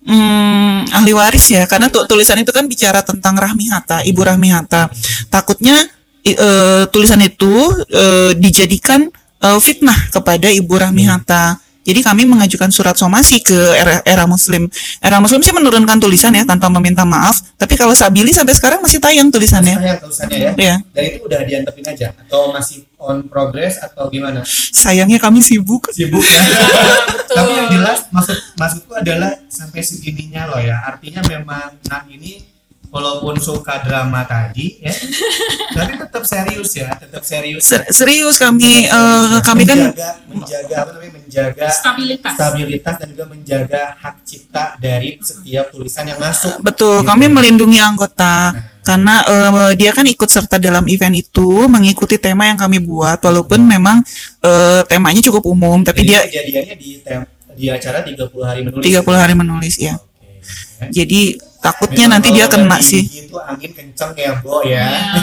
[0.05, 4.53] hmm, ahli waris ya karena tu- tulisan itu kan bicara tentang Rahmi Hatta, Ibu Rahmi
[4.53, 4.93] Hatta.
[5.33, 5.89] Takutnya
[6.23, 7.49] eh, tulisan itu
[7.89, 9.09] eh, dijadikan
[9.41, 11.57] eh, fitnah kepada Ibu Rahmi Hatta.
[11.83, 14.71] Jadi kami mengajukan surat somasi ke era, era Muslim.
[15.03, 17.43] Era Muslim sih menurunkan tulisan ya tanpa meminta maaf.
[17.59, 19.77] Tapi kalau Sabili sampai sekarang masih tayang tulisannya.
[19.79, 24.47] sayang tulisannya ya Ya, dan itu udah diantepin aja atau masih on progress atau gimana
[24.71, 25.91] sayangnya kami sibuk.
[25.91, 26.43] sibuk ya.
[27.37, 30.79] Tapi yang jelas maksud maksudku adalah sampai segininya loh ya.
[30.87, 32.52] Artinya memang Nan ini
[32.93, 34.93] walaupun suka drama tadi ya,
[35.77, 37.65] tapi tetap serius ya, tetap serius.
[37.65, 43.25] Ser- serius kami eh, kami kan menjaga, menjaga apa namanya menjaga stabilitas stabilitas dan juga
[43.27, 46.61] menjaga hak cipta dari setiap tulisan yang masuk.
[46.61, 47.09] betul Gitu.
[47.09, 48.53] kami melindungi anggota
[48.83, 53.65] karena eh, dia kan ikut serta dalam event itu mengikuti tema yang kami buat walaupun
[53.65, 54.05] memang
[54.39, 58.85] eh, temanya cukup umum tapi Jadi dia kejadiannya di tem- di acara 30 hari menulis.
[58.85, 59.97] 30 hari menulis ya.
[59.97, 60.89] Oke.
[60.91, 63.03] Jadi takutnya Memang nanti dia kena sih.
[63.07, 65.15] Itu angin kenceng ya, Bo ya.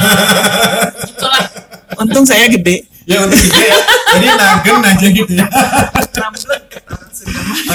[1.03, 1.43] itulah
[1.99, 2.87] Untung saya gede.
[3.03, 3.77] ya untuk gitu ya.
[4.15, 5.45] Jadi nagen aja gitu ya.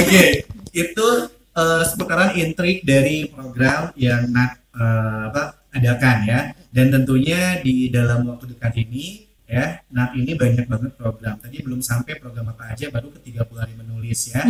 [0.01, 0.25] Oke,
[0.73, 1.07] itu
[1.53, 6.41] eh, seputaran intrik dari program yang eh, apa adakan ya.
[6.75, 11.39] Dan tentunya di dalam waktu dekat ini ya, Nat ini banyak banget program.
[11.39, 14.43] Tadi belum sampai program apa aja, baru ke 30 hari menulis ya.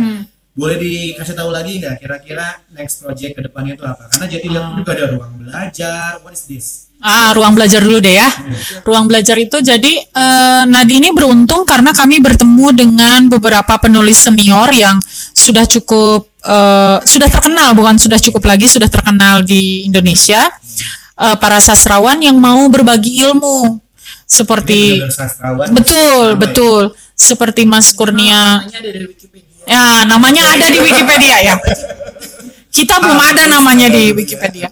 [0.55, 4.07] Boleh dikasih tahu lagi nggak kira-kira next project ke depannya itu apa?
[4.07, 6.09] Karena jadi juga ada ruang belajar.
[6.23, 6.67] What is this?
[7.03, 8.29] Ah, ruang belajar dulu deh ya.
[8.87, 14.71] Ruang belajar itu jadi eh, Nadi ini beruntung karena kami bertemu dengan beberapa penulis senior
[14.71, 15.03] yang
[15.35, 20.47] sudah cukup eh, sudah terkenal bukan sudah cukup lagi sudah terkenal di Indonesia.
[21.19, 23.83] Eh, para sastrawan yang mau berbagi ilmu.
[24.25, 25.05] seperti
[25.69, 26.33] betul ya.
[26.33, 26.81] betul
[27.13, 28.65] seperti Mas Kurnia
[29.65, 31.55] ya namanya ada di Wikipedia ya
[32.69, 34.69] kita belum ada namanya di Wikipedia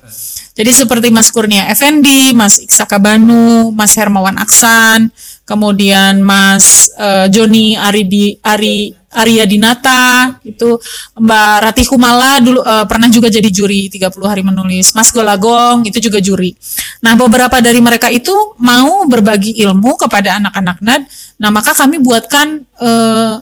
[0.53, 5.10] jadi seperti Mas Kurnia Effendi, Mas Iksaka Banu, Mas Hermawan Aksan,
[5.49, 10.77] kemudian Mas eh, Joni Aridi Ari Arya Dinata, itu
[11.17, 14.93] Mbak Ratih Kumala dulu eh, pernah juga jadi juri 30 hari menulis.
[14.93, 16.53] Mas Golagong itu juga juri.
[17.01, 21.01] Nah, beberapa dari mereka itu mau berbagi ilmu kepada anak-anak NAD.
[21.41, 23.36] Nah, maka kami buatkan eh,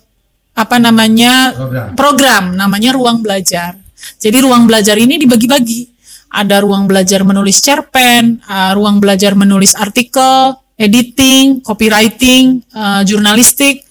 [0.51, 1.87] apa namanya Program.
[1.95, 3.77] program namanya ruang belajar.
[4.17, 5.87] Jadi ruang belajar ini dibagi-bagi.
[6.31, 13.83] Ada ruang belajar menulis cerpen, uh, ruang belajar menulis artikel, editing, copywriting, uh, jurnalistik,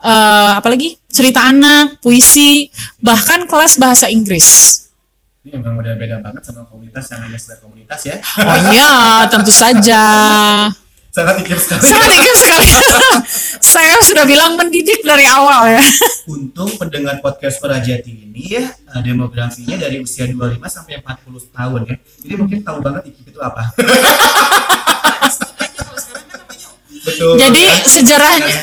[0.00, 2.70] uh, apalagi cerita anak, puisi,
[3.02, 4.78] bahkan kelas bahasa Inggris.
[5.42, 8.16] Ini memang udah beda banget sama komunitas yang hanya sekedar komunitas ya.
[8.46, 8.92] Oh iya,
[9.26, 10.02] tentu saja.
[11.08, 11.82] Sangat pikir sekali.
[11.88, 12.68] Sangat dikit sekali.
[13.72, 15.82] Saya sudah bilang mendidik dari awal ya.
[16.28, 18.68] Untung pendengar podcast Perajati ini ya
[19.00, 21.96] demografinya dari usia 25 sampai 40 tahun ya.
[21.96, 23.62] Jadi mungkin tahu banget IKIP itu apa.
[27.08, 27.40] Betul.
[27.40, 27.88] Jadi kan?
[27.88, 28.56] sejarahnya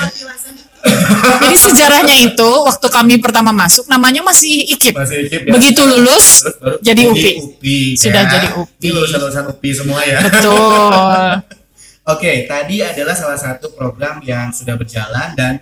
[1.26, 4.94] Jadi sejarahnya itu waktu kami pertama masuk namanya masih IKIP.
[4.94, 5.54] Masih IKIP ya.
[5.58, 7.32] Begitu lulus Terus baru jadi UPI.
[7.42, 8.30] UPI Sudah ya.
[8.38, 8.86] jadi UPI.
[8.86, 10.22] Ini lulusan-lulusan UPI semua ya.
[10.22, 11.58] Betul.
[12.06, 15.58] Oke, tadi adalah salah satu program yang sudah berjalan dan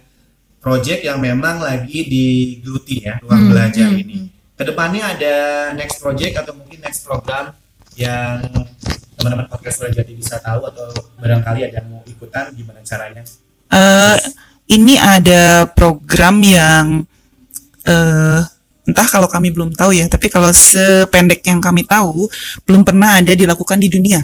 [0.59, 4.17] project yang memang lagi digeluti ya ruang Hmm, belajar hmm, ini.
[4.59, 5.35] Ke depannya ada
[5.71, 7.55] next project atau mungkin next program
[7.95, 8.43] yang
[9.15, 10.91] teman-teman podcast sudah jadi bisa tahu atau
[11.23, 13.23] barangkali ada yang mau ikutan gimana caranya?
[13.71, 14.17] Eh,
[14.67, 17.07] ini ada program yang
[17.87, 18.43] eh
[18.83, 22.27] entah kalau kami belum tahu ya, tapi kalau sependek yang kami tahu
[22.67, 24.19] belum pernah ada dilakukan di dunia.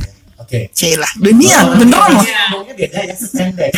[0.50, 0.66] Oke.
[0.74, 2.26] Cailah, dunia, beneran loh.
[2.74, 3.70] Beda ya sependek.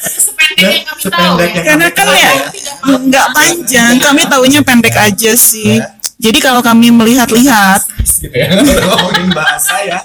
[0.00, 1.36] Sependek yang kami tahu.
[1.44, 2.32] Yang Karena kan tahu ya
[3.04, 5.76] nggak panjang, kami tahunya pendek aja sih.
[6.16, 8.48] Jadi kalau kami melihat-lihat, gitu ya.
[8.88, 10.00] Ngomongin bahasa ya.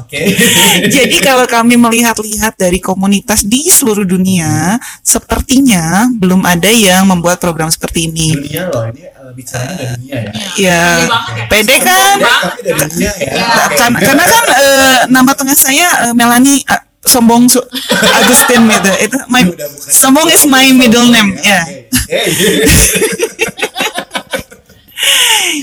[0.00, 0.20] Oke.
[0.96, 7.68] jadi kalau kami melihat-lihat dari komunitas di seluruh dunia, sepertinya belum ada yang membuat program
[7.68, 8.34] seperti ini.
[8.36, 10.32] dunia loh ini eh, bicaranya dari dunia ya.
[10.56, 10.82] Ya,
[11.46, 12.16] pede kan?
[12.18, 13.32] Ya, tapi dari dunia ya.
[13.68, 13.76] Oke.
[13.76, 17.68] Karena, karena kan eh, nama tengah saya eh, Melanie eh, Sombong Su-
[18.20, 18.92] Agustin gitu.
[19.08, 19.42] Itu my
[19.88, 21.62] Sombong is my middle name ya.
[21.88, 22.20] Oke.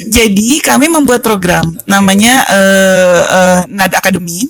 [0.05, 4.45] Jadi kami membuat program namanya eh, eh, Nada Academy.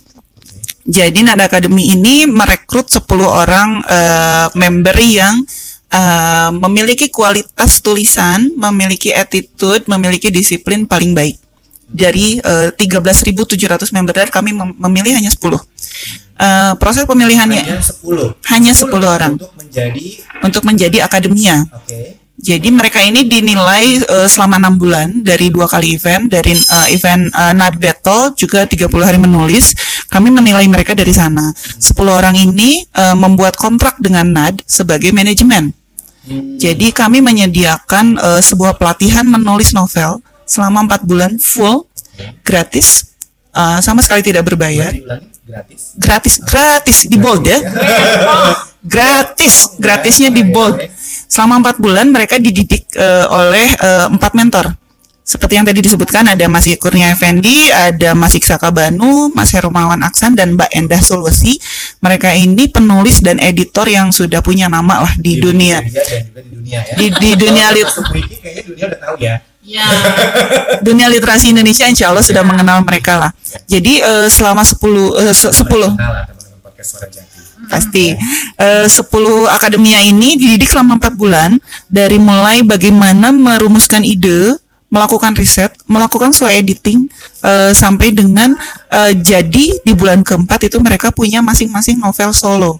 [0.84, 5.36] Jadi Nada Academy ini merekrut 10 orang eh, member yang
[5.88, 11.36] eh, memiliki kualitas tulisan, memiliki attitude, memiliki disiplin paling baik.
[11.88, 15.40] Dari eh, 13.700 member dan kami mem- memilih hanya 10.
[16.38, 18.38] Eh, proses pemilihannya Hanya 10.
[18.54, 20.06] hanya 10 orang Untuk menjadi
[20.38, 21.66] untuk menjadi akademia.
[21.66, 22.27] oke.
[22.38, 27.34] Jadi mereka ini dinilai eh, selama enam bulan dari dua kali event, dari eh, event
[27.34, 29.74] NAD Battle juga 30 hari menulis.
[30.06, 31.50] Kami menilai mereka dari sana.
[31.82, 35.74] 10 orang ini eh, membuat kontrak dengan NAD sebagai manajemen.
[36.30, 41.90] Hmm, Jadi kami menyediakan eh, sebuah pelatihan menulis novel selama empat bulan full,
[42.46, 43.18] gratis,
[43.50, 44.94] eh, sama sekali tidak berbayar,
[45.42, 45.98] gratis.
[45.98, 47.60] gratis, gratis di bold ya,
[48.86, 50.97] gratis, gratisnya di bold.
[51.28, 54.72] Selama empat bulan mereka dididik eh, oleh eh, empat mentor.
[55.28, 60.40] Seperti yang tadi disebutkan ada Mas Kurnia Effendi, ada Mas Iksaka Banu, Mas Hermawan Aksan
[60.40, 61.60] dan Mbak Endah Sulwesi.
[62.00, 65.84] Mereka ini penulis dan editor yang sudah punya nama lah di, dunia.
[65.84, 66.96] Wikipedia dan juga di dunia ya.
[66.96, 69.36] Di, di dunia lit, Masuk wiki kayaknya dunia udah tahu ya.
[69.68, 69.84] Ya.
[70.88, 73.32] dunia literasi Indonesia insya Allah sudah mengenal mereka lah.
[73.68, 74.80] Jadi eh, selama 10
[75.28, 77.37] eh, se- 10 Kenal lah teman-teman podcast Suara Jati.
[77.68, 78.16] Pasti.
[78.58, 81.52] Eh, 10 akademia ini dididik selama 4 bulan
[81.92, 84.56] dari mulai bagaimana merumuskan ide
[84.88, 87.12] melakukan riset melakukan soal editing
[87.44, 88.56] eh, sampai dengan
[88.88, 92.80] eh, jadi di bulan keempat itu mereka punya masing-masing novel solo.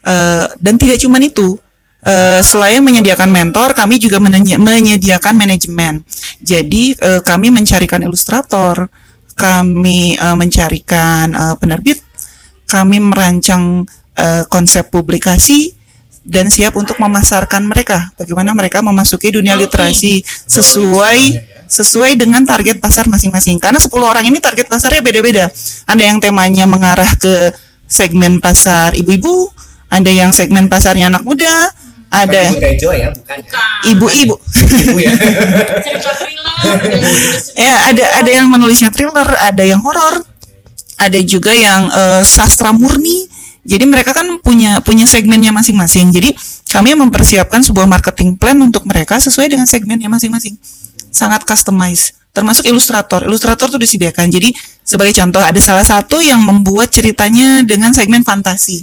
[0.00, 1.60] Eh, dan tidak cuma itu.
[2.00, 6.00] Eh, selain menyediakan mentor, kami juga menye- menyediakan manajemen.
[6.40, 8.88] Jadi eh, kami mencarikan ilustrator,
[9.36, 12.00] kami eh, mencarikan eh, penerbit,
[12.70, 13.82] kami merancang
[14.14, 15.74] eh, konsep publikasi
[16.22, 18.14] dan siap untuk memasarkan mereka.
[18.14, 23.62] Bagaimana mereka memasuki dunia literasi sesuai sesuai dengan target pasar masing-masing.
[23.62, 25.46] Karena 10 orang ini target pasarnya beda-beda.
[25.86, 27.54] Ada yang temanya mengarah ke
[27.86, 29.50] segmen pasar ibu-ibu,
[29.90, 31.70] ada yang segmen pasarnya anak muda,
[32.10, 33.62] ada Ibu Tejo ya, bukan ya.
[33.94, 34.34] ibu-ibu.
[34.34, 35.14] Ibu ya.
[35.86, 36.54] Cerita thriller.
[37.54, 40.26] ya, ada ada yang menulisnya thriller, ada yang horor,
[41.00, 43.24] ada juga yang eh, sastra murni.
[43.60, 46.12] Jadi mereka kan punya punya segmennya masing-masing.
[46.12, 46.32] Jadi
[46.68, 50.56] kami mempersiapkan sebuah marketing plan untuk mereka sesuai dengan segmennya masing-masing.
[51.12, 52.16] Sangat customize.
[52.30, 53.26] Termasuk ilustrator.
[53.26, 54.32] Ilustrator tuh disediakan.
[54.32, 58.80] Jadi sebagai contoh ada salah satu yang membuat ceritanya dengan segmen fantasi.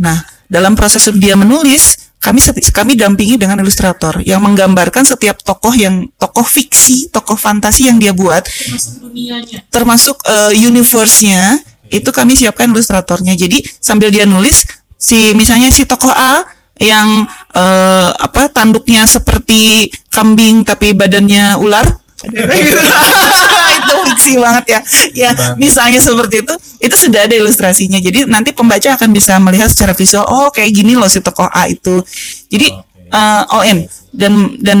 [0.00, 0.18] Nah,
[0.48, 6.10] dalam proses dia menulis, kami seti- kami dampingi dengan ilustrator yang menggambarkan setiap tokoh yang
[6.18, 9.62] tokoh fiksi, tokoh fantasi yang dia buat Masuk dunianya.
[9.70, 13.32] termasuk eh, universe-nya itu kami siapkan ilustratornya.
[13.32, 14.66] Jadi sambil dia nulis
[14.98, 16.42] si misalnya si tokoh A
[16.78, 21.86] yang eh, apa tanduknya seperti kambing tapi badannya ular.
[23.88, 24.80] itu fiksi banget ya.
[25.16, 27.96] Ya, misalnya seperti itu, itu sudah ada ilustrasinya.
[27.98, 31.66] Jadi nanti pembaca akan bisa melihat secara visual, oh kayak gini loh si tokoh A
[31.66, 32.04] itu.
[32.52, 32.68] Jadi
[33.08, 33.78] eh, ON
[34.12, 34.78] dan dan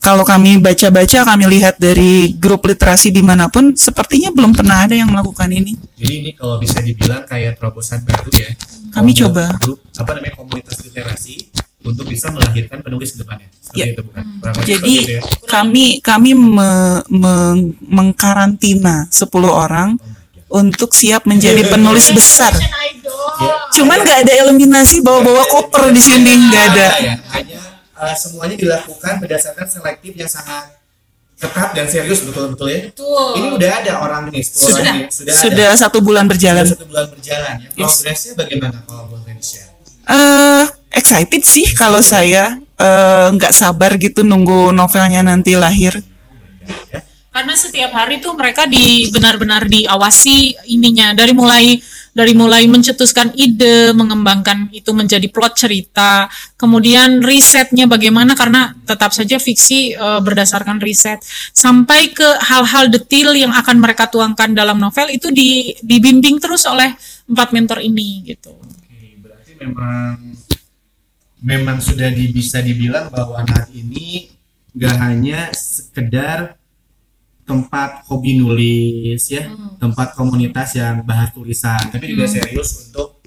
[0.00, 4.96] kalau kami baca-baca kami lihat dari grup literasi di mana pun sepertinya belum pernah ada
[4.96, 8.48] yang melakukan ini Jadi ini kalau bisa dibilang kayak terobosan baru ya.
[8.96, 9.60] Kami coba.
[9.60, 11.49] grup apa namanya komunitas literasi
[11.90, 13.48] untuk bisa melahirkan penulis ke depannya.
[13.52, 13.86] Seperti Ya.
[13.88, 14.22] itu bukan?
[14.40, 15.20] Lebih jadi itu ya.
[15.44, 19.98] kami kami me- me- mengkarantina 10 orang
[20.48, 22.50] untuk siap menjadi penulis besar
[23.70, 27.14] cuman nggak ada eliminasi bawa-bawa koper di sini nggak ada ya.
[27.30, 27.58] Hanya
[27.94, 30.76] uh, semuanya dilakukan berdasarkan selektif yang sangat
[31.36, 32.80] ketat dan serius betul-betul ya.
[32.92, 33.28] Betul.
[33.32, 35.04] Ini udah ada orang ini, 10 sudah orang ini.
[35.08, 35.78] sudah, sudah ada.
[35.78, 37.68] satu bulan berjalan Sudah satu bulan berjalan ya.
[37.70, 37.88] Yes.
[37.96, 39.70] Progresnya bagaimana kalau boleh di-share?
[40.02, 46.00] eh excited sih kalau saya Eh, nggak sabar gitu nunggu novelnya nanti lahir
[47.30, 51.76] Karena setiap hari tuh mereka di benar-benar diawasi ininya dari mulai
[52.16, 56.26] dari mulai mencetuskan ide, mengembangkan itu menjadi plot cerita,
[56.58, 61.20] kemudian risetnya bagaimana karena tetap saja fiksi eh, berdasarkan riset
[61.52, 66.96] sampai ke hal-hal detil yang akan mereka tuangkan dalam novel itu di, dibimbing terus oleh
[67.28, 68.56] empat mentor ini gitu.
[68.56, 70.30] Oke, berarti memang
[71.40, 74.28] memang sudah di- bisa dibilang bahwa Nahat ini
[74.70, 76.54] nggak hanya sekedar
[77.42, 83.18] tempat hobi nulis ya, tempat komunitas yang bahas tulisan, tapi juga serius untuk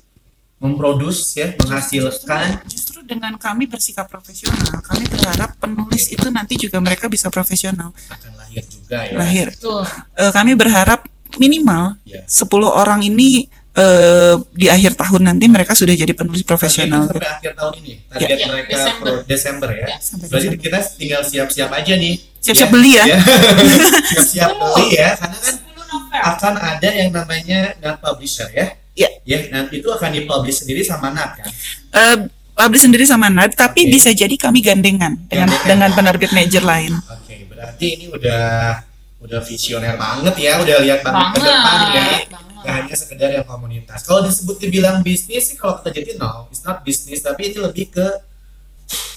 [0.57, 7.11] memproduksi ya, menghasilkan justru dengan kami bersikap profesional kami berharap penulis itu nanti juga mereka
[7.11, 9.11] bisa profesional akan lahir juga ya.
[9.19, 9.83] lahir Betul.
[10.15, 11.03] Eh, kami berharap
[11.35, 12.23] minimal Ya.
[12.23, 17.51] 10 orang ini eh, di akhir tahun nanti mereka sudah jadi penulis profesional sampai akhir
[17.53, 17.93] tahun ini.
[18.07, 19.01] Target Ya, mereka Desember.
[19.11, 19.85] pro- Desember ya.
[19.87, 20.63] Ya, sampai Berarti Desember.
[20.63, 22.15] kita tinggal siap-siap aja nih.
[22.39, 23.05] Siap-siap beli ya.
[24.11, 25.09] Siap-siap beli ya.
[25.15, 26.21] Karena kan 10 novel.
[26.23, 28.67] akan ada yang namanya Nat Publisher ya.
[28.93, 29.09] Ya.
[29.23, 31.49] Ya, nanti itu akan dipublish sendiri sama Nat kan.
[31.91, 32.17] Eh,
[32.53, 33.91] publish sendiri sama Nad tapi Oke.
[33.91, 35.65] bisa jadi kami gandengan dengan Gandengan.
[35.65, 38.77] dengan penerbit major lain Oke, berarti ini udah
[39.23, 41.87] udah visioner banget ya, udah lihat banget ke depan ya.
[41.87, 42.21] banget.
[42.63, 44.03] Gak hanya sekedar yang komunitas.
[44.03, 47.91] Kalau disebut dibilang bisnis sih kalau kita jadi no, it's not bisnis, tapi itu lebih
[47.91, 48.07] ke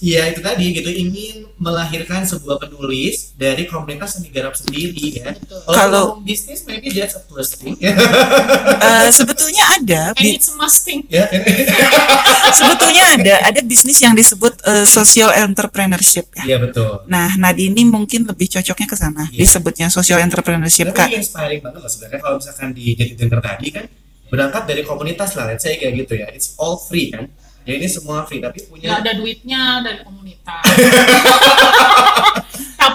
[0.01, 5.31] ya itu tadi gitu ingin melahirkan sebuah penulis dari komunitas yang digarap sendiri ya.
[5.67, 7.77] Kalau bisnis maybe that's a plus thing.
[7.81, 11.05] Eh, sebetulnya ada And it's a must thing.
[11.09, 11.27] ya.
[12.59, 17.05] sebetulnya ada ada bisnis yang disebut eh, social entrepreneurship ya Iya betul.
[17.11, 19.25] Nah, Nadini mungkin lebih cocoknya ke sana.
[19.29, 19.45] Iya.
[19.45, 21.11] Disebutnya social entrepreneurship, Kak.
[21.11, 23.85] Tapi inspiring banget loh sebenarnya kalau misalkan di jadi tadi kan
[24.27, 26.27] berangkat dari komunitas lah, let's say kayak gitu ya.
[26.31, 27.31] It's all free kan.
[27.67, 30.63] Ya ini semua free tapi Nggak punya ada duitnya dari komunitas.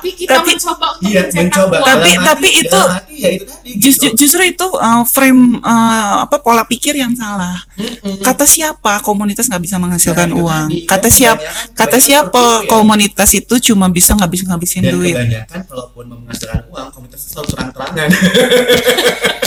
[0.01, 1.75] Tapi kita Tapi- mencoba untuk iya mencoba.
[1.79, 3.69] Tapi- Dalam tapi hati- itu- hati ya itu tadi.
[3.77, 4.17] Justru, gitu.
[4.17, 7.53] justru itu uh, frame uh, apa pola pikir yang salah.
[7.75, 8.17] Mm-mm.
[8.19, 10.65] Kata siapa komunitas nggak bisa menghasilkan Nah, itu uang?
[10.67, 10.79] tadi.
[10.83, 11.37] Kata Dan siapa?
[11.37, 12.67] kebanyakan- Kata siapa itu ya.
[12.67, 15.13] komunitas itu cuma bisa ngabis ngabisin Dan duit?
[15.13, 18.09] kebanyakan kalaupun menghasilkan uang, komunitas itu selalu terang-terangan.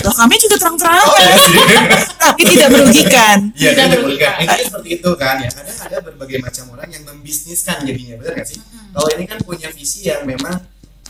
[0.00, 1.56] Loh, kami juga terang-terangan, Oh, iya sih.
[2.24, 3.38] tapi tidak merugikan.
[3.52, 4.32] Iya, Tidak tidak merugikan.
[4.32, 4.34] merugikan.
[4.38, 5.50] Intinya seperti itu kan ya.
[5.50, 8.58] Kadang ada berbagai macam orang yang membisniskan jadinya, benar nggak sih?
[8.94, 10.43] Kalau ini kan punya visi yang memang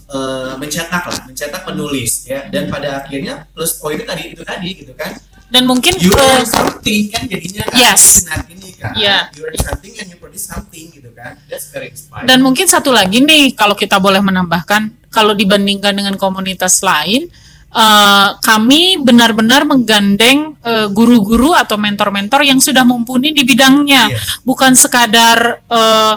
[0.04, 2.46] eh, mencetak lah, mencetak penulis ya.
[2.46, 5.16] Dan pada akhirnya plus poinnya tadi itu tadi gitu kan.
[5.44, 7.78] Dan mungkin You earn something kan jadinya kan.
[7.78, 8.26] Yes.
[8.26, 8.90] Nah, ini kan.
[8.94, 9.30] Iya.
[9.32, 11.38] You earn something and you produce something gitu kan.
[11.46, 12.26] That's very inspiring.
[12.26, 17.30] dan mungkin satu lagi nih kalau kita boleh menambahkan kalau dibandingkan dengan komunitas lain
[17.70, 20.58] eh, kami benar-benar menggandeng
[20.90, 24.18] guru-guru atau mentor-mentor yang sudah mumpuni di bidangnya Iya.
[24.42, 26.14] bukan sekadar eh,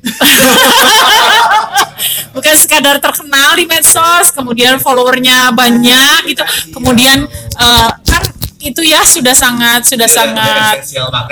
[2.30, 6.42] bukan sekadar terkenal di medsos kemudian followernya banyak gitu.
[6.70, 7.26] Kemudian
[7.56, 8.22] eh, kan
[8.60, 10.76] itu ya sudah sangat sudah Iya, sangat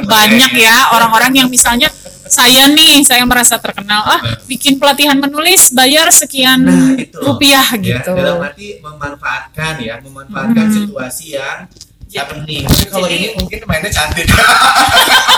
[0.01, 1.93] banyak ya orang-orang yang misalnya
[2.25, 7.17] saya nih saya merasa terkenal ah bikin pelatihan menulis bayar sekian Nah, itu.
[7.21, 8.13] rupiah Ya, gitu.
[8.13, 11.69] dalam arti memanfaatkan ya, memanfaatkan situasi yang
[12.15, 12.65] happening.
[12.65, 14.27] Tapi kalau ini mungkin mainnya cantik.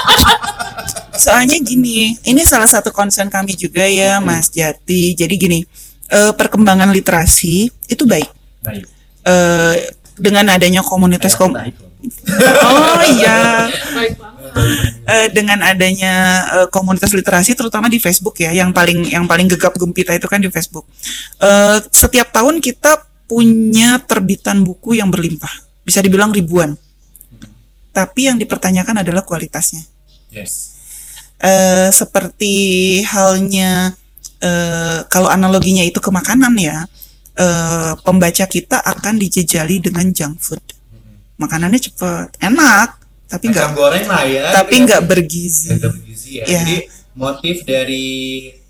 [1.25, 5.12] Soalnya gini, ini salah satu concern kami juga ya, Mas Jati.
[5.12, 5.61] Jadi gini,
[6.09, 8.31] eh, perkembangan literasi itu baik.
[8.64, 8.85] Baik.
[9.27, 9.77] Eh,
[10.21, 11.77] dengan adanya komunitas kom Baik.
[12.64, 13.68] Oh iya.
[15.11, 19.77] Eh, dengan adanya eh, komunitas literasi terutama di Facebook ya, yang paling yang paling gegap
[19.77, 20.89] gempita itu kan di Facebook.
[21.41, 25.51] Eh, setiap tahun kita punya terbitan buku yang berlimpah,
[25.91, 26.78] bisa dibilang ribuan.
[27.91, 29.82] Tapi yang dipertanyakan adalah kualitasnya.
[30.30, 30.78] Yes.
[31.43, 32.55] Eh, seperti
[33.03, 33.91] halnya
[34.38, 36.86] eh, kalau analoginya itu ke makanan ya,
[37.34, 40.62] eh, pembaca kita akan dijejali dengan junk food.
[41.43, 44.47] Makanannya cepet, enak, tapi nggak goreng lah ya.
[44.55, 44.84] tapi gitu.
[44.86, 45.70] nggak bergizi.
[45.74, 46.45] Nggak bergizi ya.
[46.47, 46.61] Iya.
[46.62, 46.76] Jadi
[47.18, 48.07] motif dari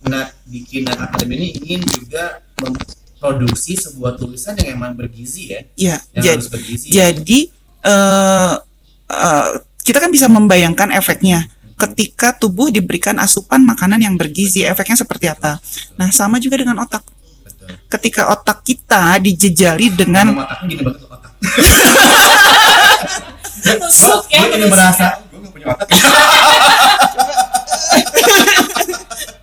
[0.09, 2.41] Nat bikin Nat Academy ini ingin juga
[3.21, 5.61] memproduksi sebuah tulisan yang emang bergizi ya.
[5.77, 6.87] Ya, Yang jadi, harus bergizi.
[6.89, 7.41] jadi
[7.85, 8.55] eh,
[9.13, 9.49] eh,
[9.85, 11.45] kita kan bisa membayangkan efeknya
[11.77, 15.61] ketika tubuh diberikan asupan makanan yang bergizi, efeknya seperti apa.
[16.01, 17.05] Nah, sama juga dengan otak.
[17.45, 17.77] Betul.
[17.89, 21.33] Ketika otak kita dijejali dengan Ngomong otaknya gini banget otak.
[23.61, 23.77] Ya,
[24.41, 25.89] Gue ini merasa gue gak punya otak.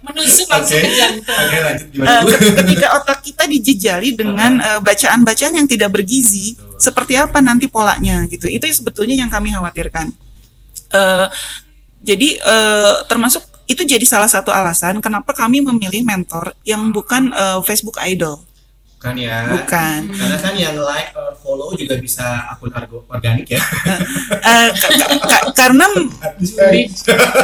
[0.10, 1.36] Menusuk langsung ke jantung.
[1.36, 2.20] Oke lanjut gimana?
[2.24, 8.24] Ke- ketika otak kita dijejali dengan eh, bacaan-bacaan yang tidak bergizi, seperti apa nanti polanya
[8.32, 8.48] gitu.
[8.48, 10.08] Itu sebetulnya yang kami khawatirkan.
[10.96, 11.28] Eh,
[12.08, 17.60] jadi eh, termasuk itu jadi salah satu alasan kenapa kami memilih mentor yang bukan eh,
[17.68, 18.47] Facebook idol,
[19.08, 19.38] Bukan ya.
[19.48, 20.00] bukan.
[20.12, 22.72] Karena kan yang like or follow juga bisa akun
[23.08, 23.62] organik ya.
[24.38, 25.86] Eh, ka- ka- ka- karena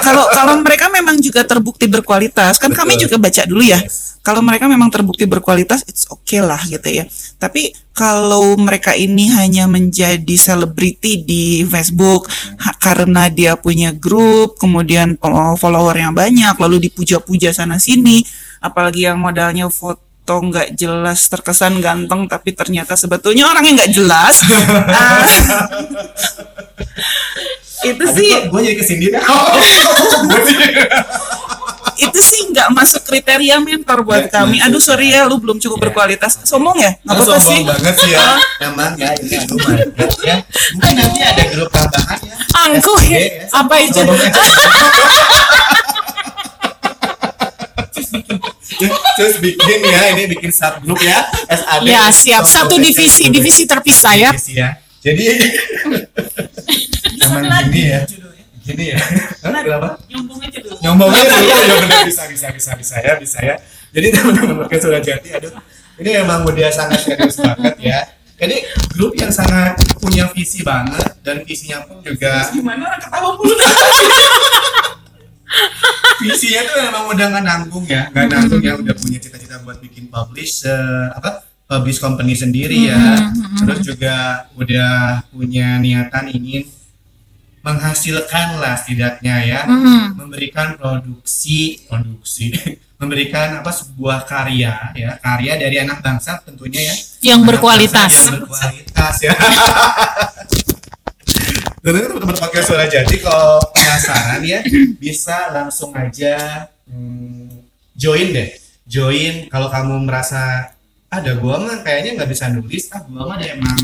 [0.03, 3.03] kalau kalau mereka memang juga terbukti berkualitas, kan kami Betul.
[3.07, 3.79] juga baca dulu ya.
[3.79, 4.19] Yes.
[4.23, 7.03] Kalau mereka memang terbukti berkualitas, it's okay lah gitu ya.
[7.35, 12.31] Tapi kalau mereka ini hanya menjadi selebriti di Facebook
[12.79, 18.23] karena dia punya grup, kemudian follow- follower yang banyak, lalu dipuja-puja sana sini,
[18.63, 19.67] apalagi yang modalnya
[20.23, 24.39] foto nggak jelas terkesan ganteng tapi ternyata sebetulnya orangnya nggak jelas
[24.87, 25.27] Ah,
[27.83, 29.11] itu sih gue jadi kesindir.
[31.99, 34.57] itu sih nggak masuk kriteria mentor buat Nggak kami.
[34.57, 35.83] Aduh sorry ya, lu belum cukup Ya.
[35.83, 36.39] berkualitas.
[36.41, 36.95] Sombong ya?
[37.03, 37.67] Nggak apa-apa Sombong sih.
[37.67, 38.19] banget sih ya.
[38.63, 40.35] Emang ya ini mantap ya.
[40.73, 42.35] Mungkin nanti ada grup tambahan ya.
[42.55, 43.19] Angkuh ya.
[43.51, 43.99] Apa itu?
[49.13, 51.85] Terus bikin ya, ini bikin subgroup ya, SAD.
[51.85, 52.43] Ya siap.
[52.45, 54.29] Satu divisi, divisi terpisah ya.
[54.33, 54.77] Divisi ya.
[55.03, 55.23] Jadi
[57.21, 58.01] emang gini ya.
[58.63, 58.97] Gini ya.
[59.43, 59.99] Kenapa?
[60.07, 60.75] Nyombong aja dulu.
[60.83, 63.55] nyombong aja dulu ya benar bisa bisa bisa bisa ya bisa ya
[63.95, 65.51] jadi teman-teman podcast sudah jadi aduh
[65.95, 67.99] ini memang udah sangat serius banget ya
[68.35, 73.55] jadi grup yang sangat punya visi banget dan visinya pun juga Gimana orang ketawa mulu?
[76.21, 78.07] visinya tuh memang udah nggak nanggung ya.
[78.09, 83.31] Nggak nanggung ya udah punya cita-cita buat bikin publisher apa publish company sendiri ya.
[83.59, 86.63] Terus juga udah punya niatan ingin
[87.63, 89.59] menghasilkan lah setidaknya ya.
[90.13, 92.51] Memberikan produksi produksi
[93.03, 95.11] memberikan apa sebuah karya ya.
[95.19, 96.95] Karya dari anak bangsa tentunya ya.
[97.33, 98.13] Yang Anak berkualitas.
[98.27, 99.33] yang berkualitas ya
[101.83, 104.63] tentunya teman-teman podcast suara jadi kalau penasaran ya
[105.03, 108.49] bisa langsung aja hmm, join deh.
[108.87, 110.71] Join kalau kamu merasa
[111.11, 112.87] ada gua mah kayaknya nggak bisa nulis.
[112.91, 113.79] Ah gua mah emang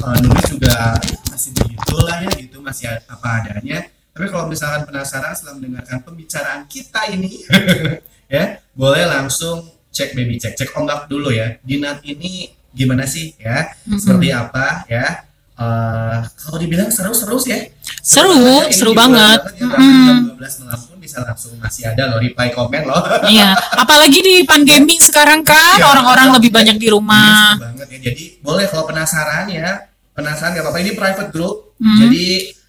[0.00, 0.96] eh, nulis juga
[1.28, 3.92] masih begitu lah ya gitu masih apa adanya.
[4.16, 7.30] Tapi kalau misalkan penasaran setelah mendengarkan pembicaraan kita ini.
[8.24, 11.60] Ya boleh langsung cek baby cek cek ombak dulu ya.
[11.60, 13.68] Dinat ini gimana sih ya?
[13.84, 17.60] Seperti apa ya Eh, kalau dibilang seru-seru sih ya
[18.02, 19.40] Seru, ya, seru ini banget.
[19.54, 20.02] hiburan ya, Mm-mm.
[20.02, 22.98] jam 12 malam pun bisa langsung masih ada loh reply komen loh
[23.30, 23.54] Iya.
[23.72, 25.86] Apalagi di pandemi sekarang kan Iya.
[25.86, 27.54] orang-orang lebih banyak di rumah.
[27.54, 27.98] seru banget ya.
[28.04, 29.68] Jadi boleh kalau penasaran ya,
[30.10, 30.78] penasaran nggak apa-apa.
[30.80, 31.98] Ini private group, Hmm.
[32.00, 32.24] jadi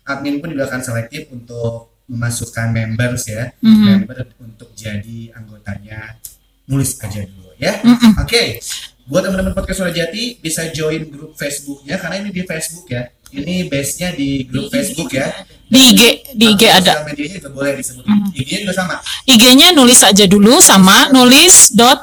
[0.05, 3.81] admin pun juga akan selektif untuk memasukkan members ya, Mhm.
[4.05, 6.21] member untuk jadi anggotanya.
[6.65, 7.81] Nulis aja dulu ya.
[7.81, 8.13] Mm-mm.
[8.19, 8.61] Oke,
[9.05, 13.05] buat teman-teman podcast Suara Jati bisa join grup Facebooknya karena ini di Facebook ya.
[13.35, 15.29] Ini base-nya di grup Facebook ya.
[15.65, 16.01] Di IG,
[16.33, 17.03] di IG ada.
[17.05, 18.05] Medianya juga boleh disebut.
[18.05, 18.27] Mhm.
[18.33, 18.95] IG-nya juga sama.
[19.27, 21.99] IG-nya nulis aja dulu sama nulis dot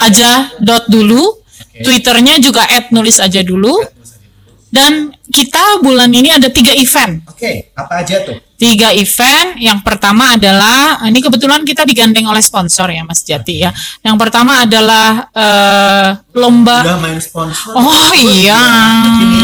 [0.00, 1.20] aja dot dulu.
[1.40, 1.84] Oke.
[1.84, 3.80] Twitternya juga add nulis aja dulu.
[3.80, 4.70] Terus aja dulu.
[4.72, 4.92] Dan
[5.28, 7.20] kita bulan ini ada tiga event.
[7.28, 8.40] Oke, apa aja tuh?
[8.62, 9.58] Tiga event.
[9.58, 13.74] Yang pertama adalah ini kebetulan kita digandeng oleh sponsor ya Mas Jati ya.
[14.06, 16.08] Yang pertama adalah eh,
[16.38, 16.86] lomba.
[16.86, 17.74] Udah main sponsor.
[17.74, 18.62] Oh iya.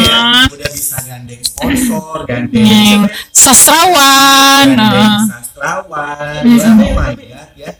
[0.06, 3.02] Ya, udah bisa gandeng sponsor, gandeng Yang
[3.34, 4.66] sastrawan.
[4.78, 5.26] gandeng eh.
[5.34, 6.42] sastrawan.
[6.46, 7.10] Ya, oh
[7.66, 7.70] ya.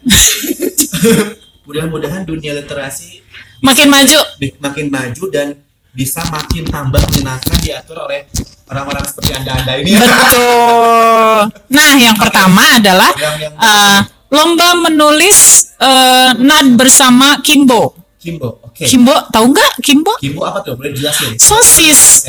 [1.63, 3.23] Mudah-mudahan dunia literasi
[3.63, 4.19] Makin maju.
[4.59, 5.55] makin maju dan
[5.93, 8.29] bisa makin tambah menyenangkan diatur oleh
[8.69, 9.97] orang-orang seperti anda-anda ini.
[9.97, 11.41] Betul.
[11.73, 15.39] Nah, yang pertama adalah Yang- yang- eh, lomba menulis
[15.79, 17.95] eh, NAD bersama Kimbo.
[18.19, 18.83] Kimbo, oke.
[18.83, 20.13] Kimbo, tahu nggak Kimbo?
[20.19, 20.75] Kimbo apa tuh?
[20.75, 21.39] Boleh dijelasin?
[21.39, 22.27] Sosis.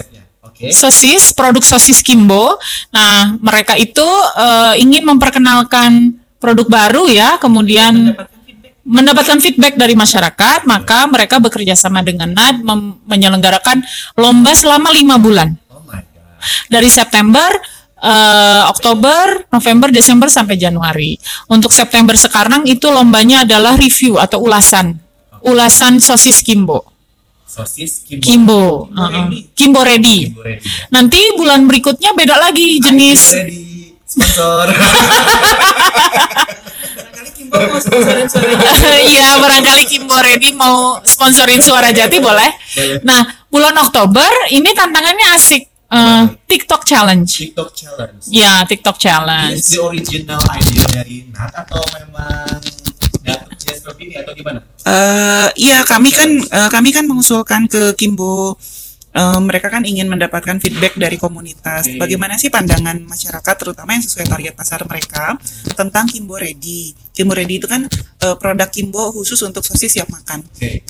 [0.60, 2.60] Sosis, produk sosis Kimbo.
[2.92, 4.06] Nah, mereka itu
[4.38, 8.39] eh, ingin memperkenalkan produk baru ya, kemudian mendapatkan
[9.40, 12.66] feedback dari masyarakat, maka mereka bekerja sama dengan NAD
[13.06, 13.86] menyelenggarakan
[14.18, 16.04] lomba selama lima bulan Oh my god.
[16.68, 17.50] dari September,
[18.02, 21.16] eh, Oktober, November, Desember sampai Januari.
[21.48, 24.98] Untuk September sekarang itu lombanya adalah review atau ulasan,
[25.46, 26.90] ulasan sosis Kimbo,
[27.50, 28.22] Sosis Kimbo.
[28.22, 28.62] Kimbo,
[28.94, 29.10] Kimbo uh-uh.
[29.10, 29.40] ready.
[29.58, 30.18] Kimbo ready.
[30.30, 30.90] Kimbo ready ya.
[30.94, 33.22] Nanti bulan berikutnya beda lagi jenis.
[33.34, 33.66] Kimbo ready.
[34.10, 34.66] Sponsor.
[37.50, 42.50] Barangkali Kimbo mau sponsorin suara Iya, barangkali Kimbo ready mau sponsorin Suara Jati boleh.
[42.78, 43.02] Boleh.
[43.04, 45.64] Nah, bulan Oktober ini tantangannya asik.
[45.90, 47.50] Eh, TikTok challenge.
[47.50, 48.24] TikTok challenge.
[48.30, 49.74] Ya, TikTok challenge.
[49.74, 52.62] the original idea dari Nat atau memang
[53.90, 54.60] seperti ini atau gimana?
[54.86, 58.54] Eh, iya kami kan eh, kami kan mengusulkan ke Kimbo
[59.14, 61.90] eh, mereka kan ingin mendapatkan feedback dari komunitas.
[61.98, 65.38] Bagaimana sih pandangan masyarakat terutama yang sesuai target pasar mereka
[65.74, 66.94] tentang Kimbo Ready.
[67.14, 70.46] Kimbo Ready itu kan eh, produk Kimbo khusus untuk sosis siap makan.
[70.46, 70.84] Oke.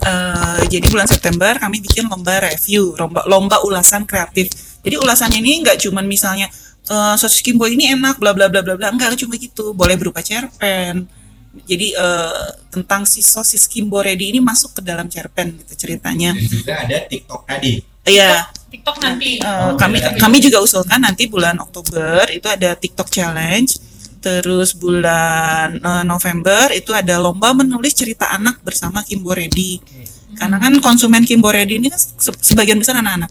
[0.00, 4.48] Eh, jadi bulan September kami bikin lomba review, lomba, lomba ulasan kreatif.
[4.80, 6.48] Jadi ulasannya ini nggak cuman misalnya
[6.88, 9.76] eh, sosis Kimbo ini enak, bla bla bla bla bla, enggak cuma gitu.
[9.76, 11.19] Boleh berupa cerpen.
[11.50, 16.30] Jadi eh, tentang si sosis Kimbo Ready ini masuk ke dalam cerpen gitu ceritanya.
[16.30, 17.72] Dan juga ada TikTok tadi.
[18.00, 18.30] Iya,
[18.68, 19.30] TikTok nanti.
[19.36, 20.14] eh, Oh, kami iya.
[20.14, 23.82] kami juga usulkan nanti bulan Oktober itu ada TikTok challenge.
[24.20, 29.82] Terus bulan eh, November itu ada lomba menulis cerita anak bersama Kimbo Ready.
[30.30, 33.30] Karena kan konsumen Kimbo Ready ini kan se- sebagian besar anak-anak.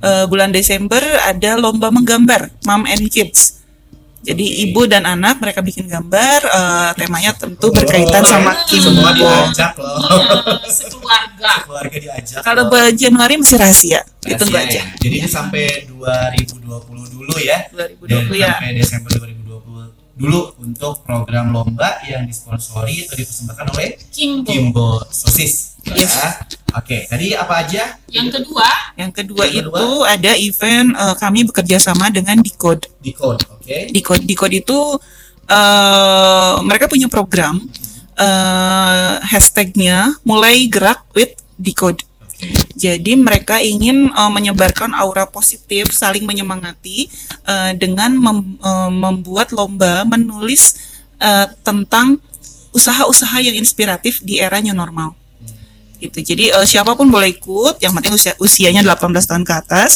[0.00, 3.63] Eh, bulan Desember ada lomba menggambar Mom and Kids.
[4.24, 9.28] Jadi ibu dan anak mereka bikin gambar, eh, temanya tentu berkaitan sama Semua Kimbo.
[9.28, 10.00] diajak loh.
[10.64, 11.52] Sekeluarga.
[11.68, 12.40] Keluarga diajak.
[12.40, 14.80] Kalau Januari masih rahasia, ditunggu Rahasia aja.
[14.80, 14.84] ya.
[14.98, 17.68] Jadi ini sampai 2020 dulu ya.
[17.70, 18.48] 2020 Dan ya.
[18.56, 24.46] sampai Desember 2020 dulu untuk program lomba yang disponsori atau dipersembahkan oleh Kimbo.
[24.48, 25.76] Kimbo Sosis.
[25.84, 26.14] Yes.
[26.16, 26.63] Ya.
[26.74, 27.94] Oke, tadi apa aja?
[28.10, 28.66] Yang kedua,
[28.98, 29.78] Yang kedua Yang kedua?
[29.78, 32.90] itu ada event eh, kami bekerja sama dengan Decode.
[32.98, 33.78] Di code, oke?
[33.94, 34.78] Decode Decode itu
[35.44, 37.62] eh mereka punya program
[38.18, 42.02] eh hashtagnya mulai gerak with Decode.
[42.74, 47.06] Jadi mereka ingin eh, menyebarkan aura positif, saling menyemangati
[47.46, 50.74] eh, dengan mem- eh, membuat lomba menulis
[51.22, 52.18] eh, tentang
[52.74, 55.14] usaha-usaha yang inspiratif di era new normal.
[56.04, 56.18] Gitu.
[56.20, 59.90] Jadi eh, siapa pun boleh ikut, yang penting usia usianya 18 tahun ke atas.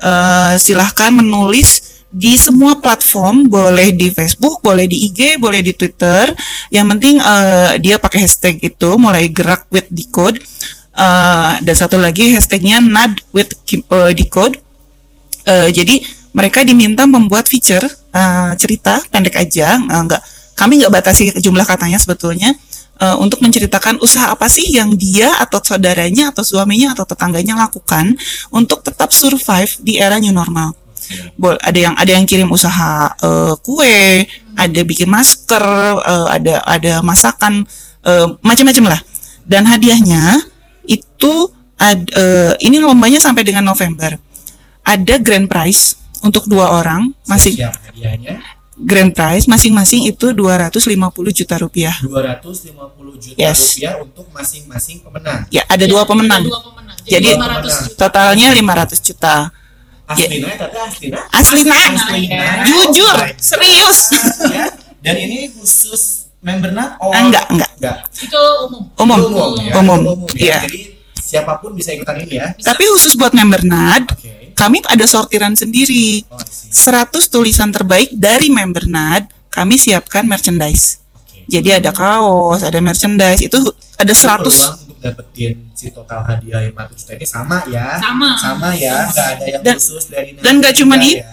[0.00, 6.32] Eh, silahkan menulis di semua platform, boleh di Facebook, boleh di IG, boleh di Twitter.
[6.72, 10.40] Yang penting eh, dia pakai hashtag itu mulai gerak with decode.
[10.92, 13.52] Eh, dan satu lagi hashtagnya nad with
[14.16, 14.56] decode.
[15.44, 16.00] Eh, jadi
[16.32, 20.22] mereka diminta membuat feature eh, cerita pendek aja, eh, nggak
[20.56, 22.52] kami nggak batasi jumlah katanya sebetulnya
[23.00, 28.16] eh, untuk menceritakan usaha apa sih yang dia atau saudaranya atau suaminya atau tetangganya lakukan
[28.52, 30.74] untuk tetap survive di era new normal.
[31.36, 34.26] Bol- ada yang ada yang kirim usaha eh, kue,
[34.56, 35.64] ada bikin masker,
[36.02, 37.64] eh, ada ada masakan
[38.04, 39.00] eh, macam-macam lah.
[39.42, 40.38] Dan hadiahnya
[40.86, 44.14] itu ad- eh, ini lombanya sampai dengan November.
[44.82, 48.38] Ada grand prize untuk dua orang, masing Siap hadiahnya
[48.82, 50.82] grand prize masing-masing itu 250
[51.32, 51.94] juta rupiah.
[52.02, 52.74] 250
[53.16, 53.78] juta Yes.
[53.78, 55.46] rupiah untuk masing-masing pemenang.
[55.48, 56.42] Ya, ada dua pemenang.
[56.42, 56.96] Dua pemenang.
[57.02, 57.98] Jadi, Jadi 500 juta.
[57.98, 59.36] Totalnya 500 juta.
[60.04, 61.18] Aslina, tante Aslina.
[61.32, 62.46] Asli nak, Aslina.
[62.62, 63.98] jujur, Oh serius.
[64.44, 64.66] ya.
[65.00, 67.70] Dan ini khusus member NAT or Enggak, enggak.
[67.74, 67.96] enggak?
[68.12, 68.82] Itu umum.
[68.94, 69.72] Umum, Umum, ya.
[69.78, 69.98] umum.
[70.30, 70.36] ya.
[70.36, 70.58] Iya.
[70.68, 70.80] Jadi
[71.32, 72.52] siapa pun bisa ikutan ini ya.
[72.52, 74.52] Tapi khusus buat member NAD, Oke.
[74.52, 76.28] kami ada sortiran sendiri.
[76.28, 76.68] Oh, I see.
[76.68, 81.00] 100 tulisan terbaik dari member NAD, kami siapkan merchandise.
[81.10, 81.48] Oke.
[81.48, 83.56] Jadi ada kaos, ada merchandise, itu
[83.94, 84.44] ada Itu 100.
[84.44, 87.86] peluang untuk dapetin si total hadiah 500 juta ini sama ya.
[87.96, 88.30] Sama.
[88.36, 88.96] Sama ya.
[89.02, 91.24] Enggak ada yang Dan- khusus dari dan nggak cuman Enggak ya.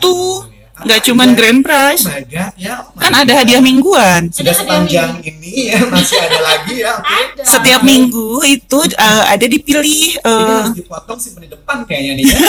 [0.79, 2.55] Nggak cuman grand Oh prize ya.
[2.95, 6.95] kan ada hadiah mingguan Sudah sepanjang ini ya masih ada lagi ya.
[6.95, 7.41] Ada.
[7.43, 12.39] setiap minggu itu uh, ada dipilih uh, harus dipotong simpen di depan kayaknya nih ya.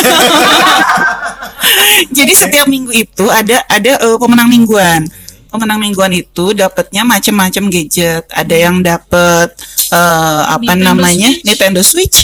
[2.23, 5.11] jadi setiap minggu itu ada ada uh, pemenang mingguan
[5.51, 9.51] pemenang mingguan itu dapatnya macam-macam gadget ada yang dapat
[9.91, 11.47] uh, apa Nintendo namanya Switch.
[11.47, 12.19] Nintendo Switch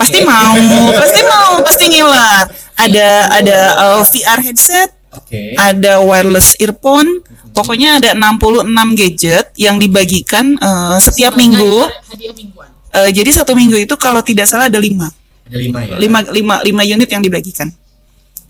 [0.00, 0.26] pasti Oke.
[0.26, 0.56] mau
[0.96, 2.46] pasti mau pasti ngilat
[2.80, 5.56] ada ada uh, VR headset Oke.
[5.56, 7.24] ada wireless earphone
[7.56, 12.68] pokoknya ada 66 gadget yang dibagikan uh, setiap minggu Hadiah mingguan.
[12.92, 15.08] Uh, jadi satu minggu itu kalau tidak salah ada lima
[15.48, 15.96] Ada lima ya.
[15.96, 17.72] lima lima lima unit yang dibagikan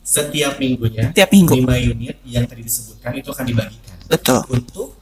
[0.06, 1.10] Setiap minggunya.
[1.10, 1.66] Setiap minggu.
[1.66, 4.94] Lima unit yang tadi disebutkan itu akan dibagikan betul untuk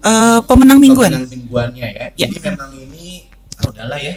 [0.00, 2.06] Uh, pemenang mingguan pemenang mingguannya ya.
[2.16, 2.24] Ya.
[2.24, 3.28] Jadi memang ini
[3.60, 4.16] ah, udahlah ya.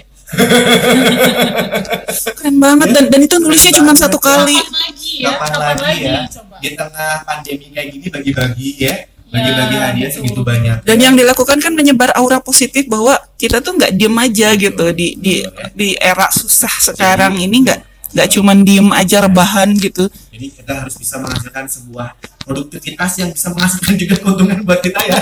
[2.40, 4.24] keren banget dan dan itu nulisnya cuma satu ya.
[4.24, 5.36] kali lagi ya?
[5.36, 6.24] Kapan lagi ya?
[6.32, 6.53] Coba.
[6.64, 8.96] Di tengah pandemi kayak gini bagi-bagi ya.
[9.28, 10.18] Bagi-bagi Ya, hadiah betul.
[10.24, 10.78] segitu banyak.
[10.86, 15.18] dan yang dilakukan kan menyebar aura positif bahwa kita tuh nggak diem aja gitu di
[15.18, 15.42] di
[15.74, 17.82] di era susah sekarang ini nggak
[18.14, 22.08] nggak cuman diem aja rebahan gitu Jadi kita harus bisa menghasilkan sebuah
[22.40, 25.18] produktivitas yang bisa menghasilkan juga keuntungan buat kita ya.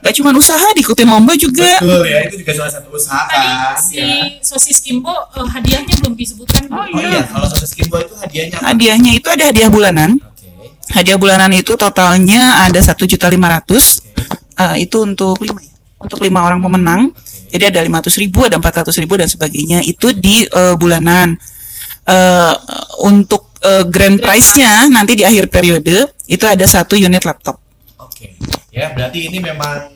[0.00, 3.74] nggak cuman usaha diikutin lomba juga Betul ya, itu juga salah satu usaha Tadi kan.
[3.76, 4.06] si ya.
[4.40, 6.62] sosis Kimbo eh, hadiahnya belum disebutkan.
[6.70, 8.64] Oh, Oh iya, kalau satu skimbo itu hadiahnya apa?
[8.70, 10.46] hadiahnya itu ada hadiah bulanan Oke.
[10.94, 14.06] hadiah bulanan itu totalnya ada satu juta lima ratus
[14.56, 17.12] Eh, itu untuk lima ya untuk lima orang pemenang
[17.52, 21.36] jadi ada lima ribu ada empat ratus ribu dan sebagainya itu di eh, bulanan
[22.06, 22.54] Eh,
[23.02, 27.58] untuk eh, grand prize-nya nanti di akhir periode itu ada satu unit laptop.
[27.98, 28.38] Oke.
[28.70, 29.90] Ya, berarti ini memang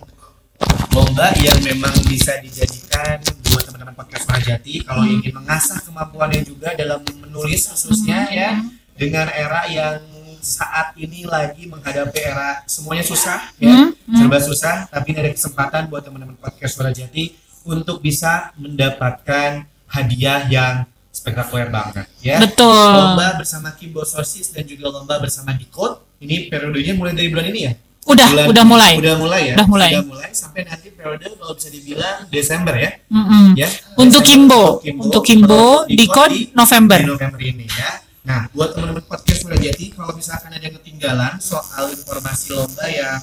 [0.90, 6.98] lomba yang memang bisa dijadikan buat teman-teman podcast Rajati kalau ingin mengasah kemampuannya juga dalam
[7.22, 8.58] menulis khususnya ya
[8.98, 10.02] dengan era yang
[10.42, 13.94] saat ini lagi menghadapi era semuanya susah ya.
[14.10, 20.89] Serba susah tapi ini ada kesempatan buat teman-teman podcast Rajati untuk bisa mendapatkan hadiah yang
[21.20, 22.72] spektakuler banget ya Betul.
[22.96, 27.62] lomba bersama Kimbo Sosis dan juga lomba bersama Decode ini periodenya mulai dari bulan ini
[27.68, 27.74] ya
[28.08, 28.92] Udah, Bulan- udah mulai.
[28.96, 29.54] Udah mulai ya.
[29.60, 29.90] Udah mulai.
[29.92, 32.90] Sudah mulai sampai nanti periode kalau bisa dibilang Desember ya.
[33.12, 33.52] Mm-mm.
[33.60, 33.68] Ya.
[34.00, 35.04] Untuk Desember Kimbo.
[35.04, 36.96] Untuk Kimbo, terus di code November.
[36.96, 38.00] Di November ini ya.
[38.24, 43.20] Nah, buat teman-teman podcast Jati, kalau misalkan ada yang ketinggalan soal informasi lomba yang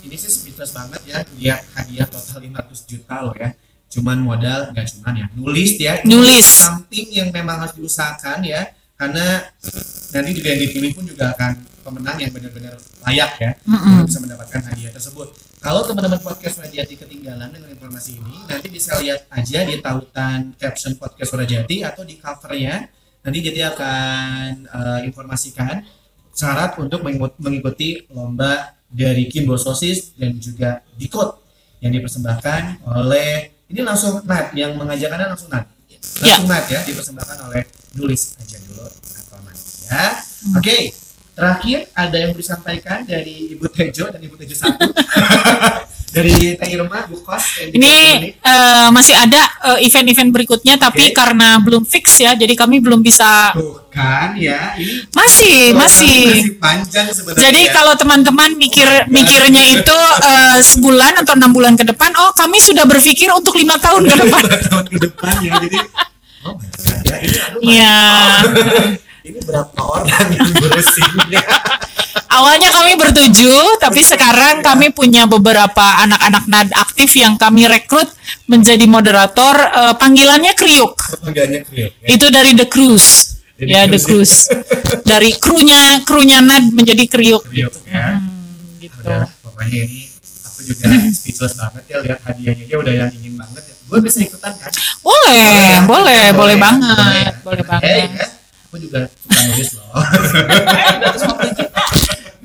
[0.00, 3.52] ini sih speechless banget ya, lihat hadiah total 500 juta loh ya.
[3.90, 5.98] Cuman modal nggak cuman ya, nulis ya.
[6.06, 6.46] Nulis.
[6.46, 9.50] Something yang memang harus diusahakan ya, karena
[10.14, 12.76] nanti juga yang dipilih pun juga akan pemenang yang benar-benar
[13.08, 14.04] layak ya Mm-mm.
[14.04, 15.28] untuk bisa mendapatkan hadiah tersebut.
[15.60, 20.94] Kalau teman-teman podcast Surajati ketinggalan dengan informasi ini, nanti bisa lihat aja di tautan caption
[20.96, 22.86] podcast Surajati atau di covernya.
[23.20, 25.84] Nanti Jati akan eh, informasikan
[26.32, 31.36] syarat untuk mengiku- mengikuti lomba dari Kimbo Sosis dan juga Dikot
[31.84, 35.66] yang dipersembahkan oleh ini langsung Nat yang mengajakannya langsung Nat.
[36.20, 37.62] Langsung Nat ya dipersembahkan oleh
[37.94, 40.06] nulis aja dulu atau nanti ya.
[40.58, 40.78] Oke,
[41.38, 44.90] terakhir ada yang mau disampaikan dari Ibu Tejo dan Ibu Tejo satu
[46.10, 48.28] dari Teh Irma Bu Kos yang di Ini ini.
[48.34, 51.14] eh, masih ada eh, event-event berikutnya tapi Oke.
[51.14, 53.54] karena belum fix ya, jadi kami belum bisa.
[53.54, 56.22] Tuh kan ya, ini Masih, masih.
[56.30, 57.42] masih panjang sebenarnya.
[57.42, 57.72] Jadi ya.
[57.74, 62.58] kalau teman-teman mikir Oh mikirnya itu eh, sebulan atau enam bulan ke depan, oh kami
[62.58, 64.42] sudah berpikir untuk lima tahun ke depan.
[64.46, 65.78] Lima tahun ke depan ya, jadi
[66.42, 67.98] oh my God, ya ini aduh, Iya.
[69.30, 71.42] Ini berapa orang yang beresinnya?
[72.30, 78.06] Awalnya kami bertujuh, tapi sekarang kami punya beberapa anak-anak NAD aktif yang kami rekrut
[78.46, 79.54] menjadi moderator.
[79.58, 80.94] eh, panggilannya Kriuk.
[81.20, 82.06] Panggilannya Kriuk ya.
[82.06, 83.34] Itu dari The Cruise.
[83.58, 84.46] Dari ya, The Cruise.
[85.02, 87.42] Dari krunya krunya NAD menjadi Kriuk.
[87.44, 88.22] Kriuk ya.
[88.78, 88.94] Gitu.
[89.02, 90.06] Udah, pokoknya ini
[90.46, 93.74] aku juga speechless banget ya lihat hadiahnya dia udah yang ingin banget ya.
[93.90, 94.70] Gue bisa ikutan kan?
[95.02, 97.90] Boleh, boleh, boleh ya, banget, boleh Eh, banget.
[98.06, 98.26] ya.
[98.70, 99.90] Aku juga suka nulis loh.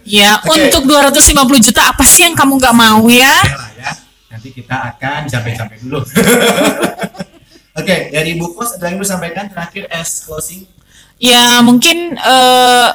[0.06, 0.70] Ya, Oke.
[0.70, 3.30] untuk 250 juta apa sih yang kamu nggak mau ya?
[3.46, 3.92] Oke lah ya.
[4.34, 6.02] Nanti kita akan capek-capek dulu.
[7.82, 10.66] Oke, dari Bu Kos ada yang mau sampaikan terakhir as closing.
[11.18, 12.90] Ya mungkin eh,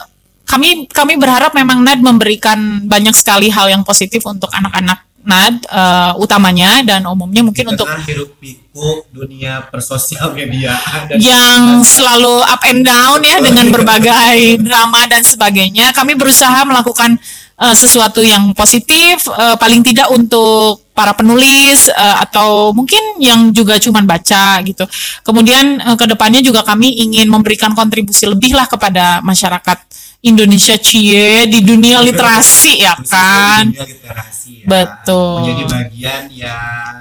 [0.47, 6.13] kami kami berharap memang NAD memberikan banyak sekali hal yang positif untuk anak-anak NAD eh,
[6.17, 12.63] utamanya dan umumnya mungkin Di untuk hiruk pikuk dunia persosial mediaan dan yang selalu up
[12.65, 15.93] and down ya dengan berbagai drama dan sebagainya.
[15.93, 17.21] Kami berusaha melakukan
[17.61, 23.81] eh, sesuatu yang positif, eh, paling tidak untuk para penulis eh, atau mungkin yang juga
[23.81, 24.85] cuman baca gitu.
[25.25, 29.79] Kemudian eh, ke depannya juga kami ingin memberikan kontribusi lebih lah kepada masyarakat
[30.21, 33.73] Indonesia cie di dunia literasi ya kan.
[33.73, 34.67] dunia literasi ya.
[34.69, 35.41] Betul.
[35.41, 36.95] Menjadi bagian yang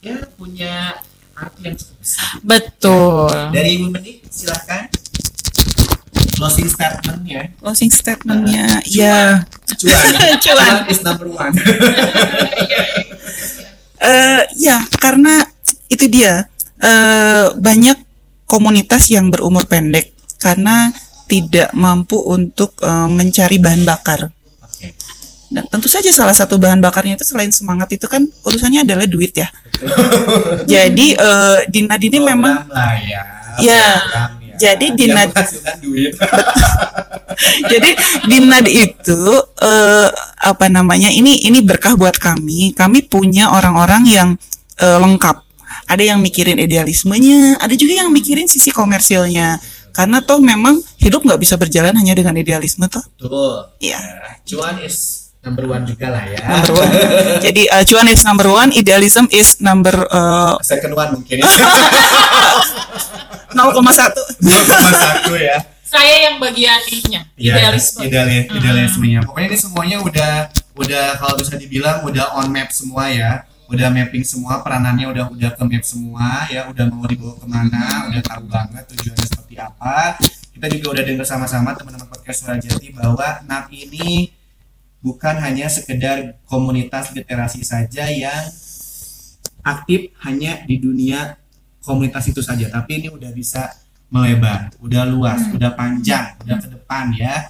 [0.00, 0.96] ya punya
[1.36, 2.32] arti yang cukup besar.
[2.40, 3.28] Betul.
[3.52, 4.88] Dari Ibu Menik, silakan.
[6.40, 7.42] Closing statement ya.
[7.60, 9.44] Closing statementnya, ya
[9.80, 10.12] Cuan.
[10.40, 10.74] Cuan.
[10.88, 11.52] Is number one.
[14.02, 15.46] eh ya karena
[15.86, 16.50] itu dia
[16.82, 17.94] eh banyak
[18.48, 20.10] komunitas yang berumur pendek
[20.42, 20.90] karena
[21.32, 24.28] tidak mampu untuk eh, mencari bahan bakar.
[25.52, 29.36] Dan tentu saja salah satu bahan bakarnya itu selain semangat itu kan urusannya adalah duit
[29.36, 29.52] ya.
[30.64, 33.22] Jadi eh Dina ini memang lah ya.
[33.60, 33.60] Ya.
[33.60, 33.84] Ya.
[34.56, 35.32] Jadi Dinad-.
[37.72, 37.90] Jadi
[38.28, 39.22] Dimnad itu
[39.60, 40.08] eh,
[40.40, 41.12] apa namanya?
[41.12, 42.72] Ini ini berkah buat kami.
[42.76, 44.28] Kami punya orang-orang yang
[44.80, 45.42] eh, lengkap.
[45.90, 49.60] Ada yang mikirin idealismenya, ada juga yang mikirin sisi komersilnya.
[49.92, 53.04] Karena toh memang hidup nggak bisa berjalan hanya dengan idealisme toh.
[53.20, 53.68] Betul.
[53.78, 54.00] Iya.
[54.00, 56.40] Ya, Cuan is number one juga lah ya.
[56.40, 56.92] Number one.
[57.44, 61.48] Jadi uh, cuan is number one, idealism is number uh, Second one mungkin ya.
[63.52, 63.52] 0,1.
[64.40, 65.58] 2,1 ya.
[65.84, 68.00] Saya yang bagian ininya, Iya, idealisme.
[68.08, 69.20] idealis, idealismenya.
[69.28, 70.32] Pokoknya ini semuanya udah
[70.72, 73.44] udah kalau bisa dibilang udah on map semua ya.
[73.72, 78.12] Udah mapping semua peranannya udah udah ke map semua ya, udah mau dibawa ke mana,
[78.12, 80.20] udah tahu banget tujuannya seperti apa.
[80.52, 84.28] Kita juga udah dengar sama-sama teman-teman podcast Suara Jati bahwa NAP ini
[85.00, 88.44] bukan hanya sekedar komunitas literasi saja yang
[89.64, 91.40] aktif hanya di dunia
[91.80, 93.72] komunitas itu saja, tapi ini udah bisa
[94.12, 97.48] melebar, udah luas, udah panjang, udah ke depan ya.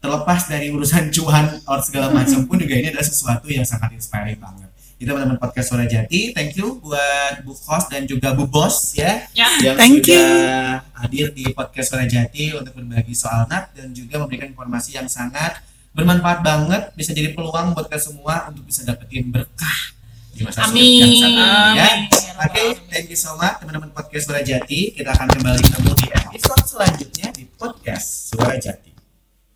[0.00, 4.40] Terlepas dari urusan cuan or segala macam pun juga ini adalah sesuatu yang sangat inspiring
[4.40, 4.69] banget.
[5.00, 9.24] Itu teman-teman podcast Suara Jati, thank you buat Bu Kos dan juga Bu Bos ya
[9.32, 9.48] Ya.
[9.64, 14.52] yang Thank sudah hadir di podcast Suara Jati untuk berbagi soal NAT dan juga memberikan
[14.52, 15.56] informasi yang sangat
[15.90, 19.78] bermanfaat banget, bisa jadi peluang buat kita semua untuk bisa dapetin berkah
[20.30, 21.80] di masa sulit yang Amin.
[21.80, 21.88] ya.
[22.44, 24.92] Oke, thank you so much teman-teman podcast Suara Jati.
[24.92, 28.89] Kita akan kembali ketemu di episode selanjutnya di podcast Suara Jati.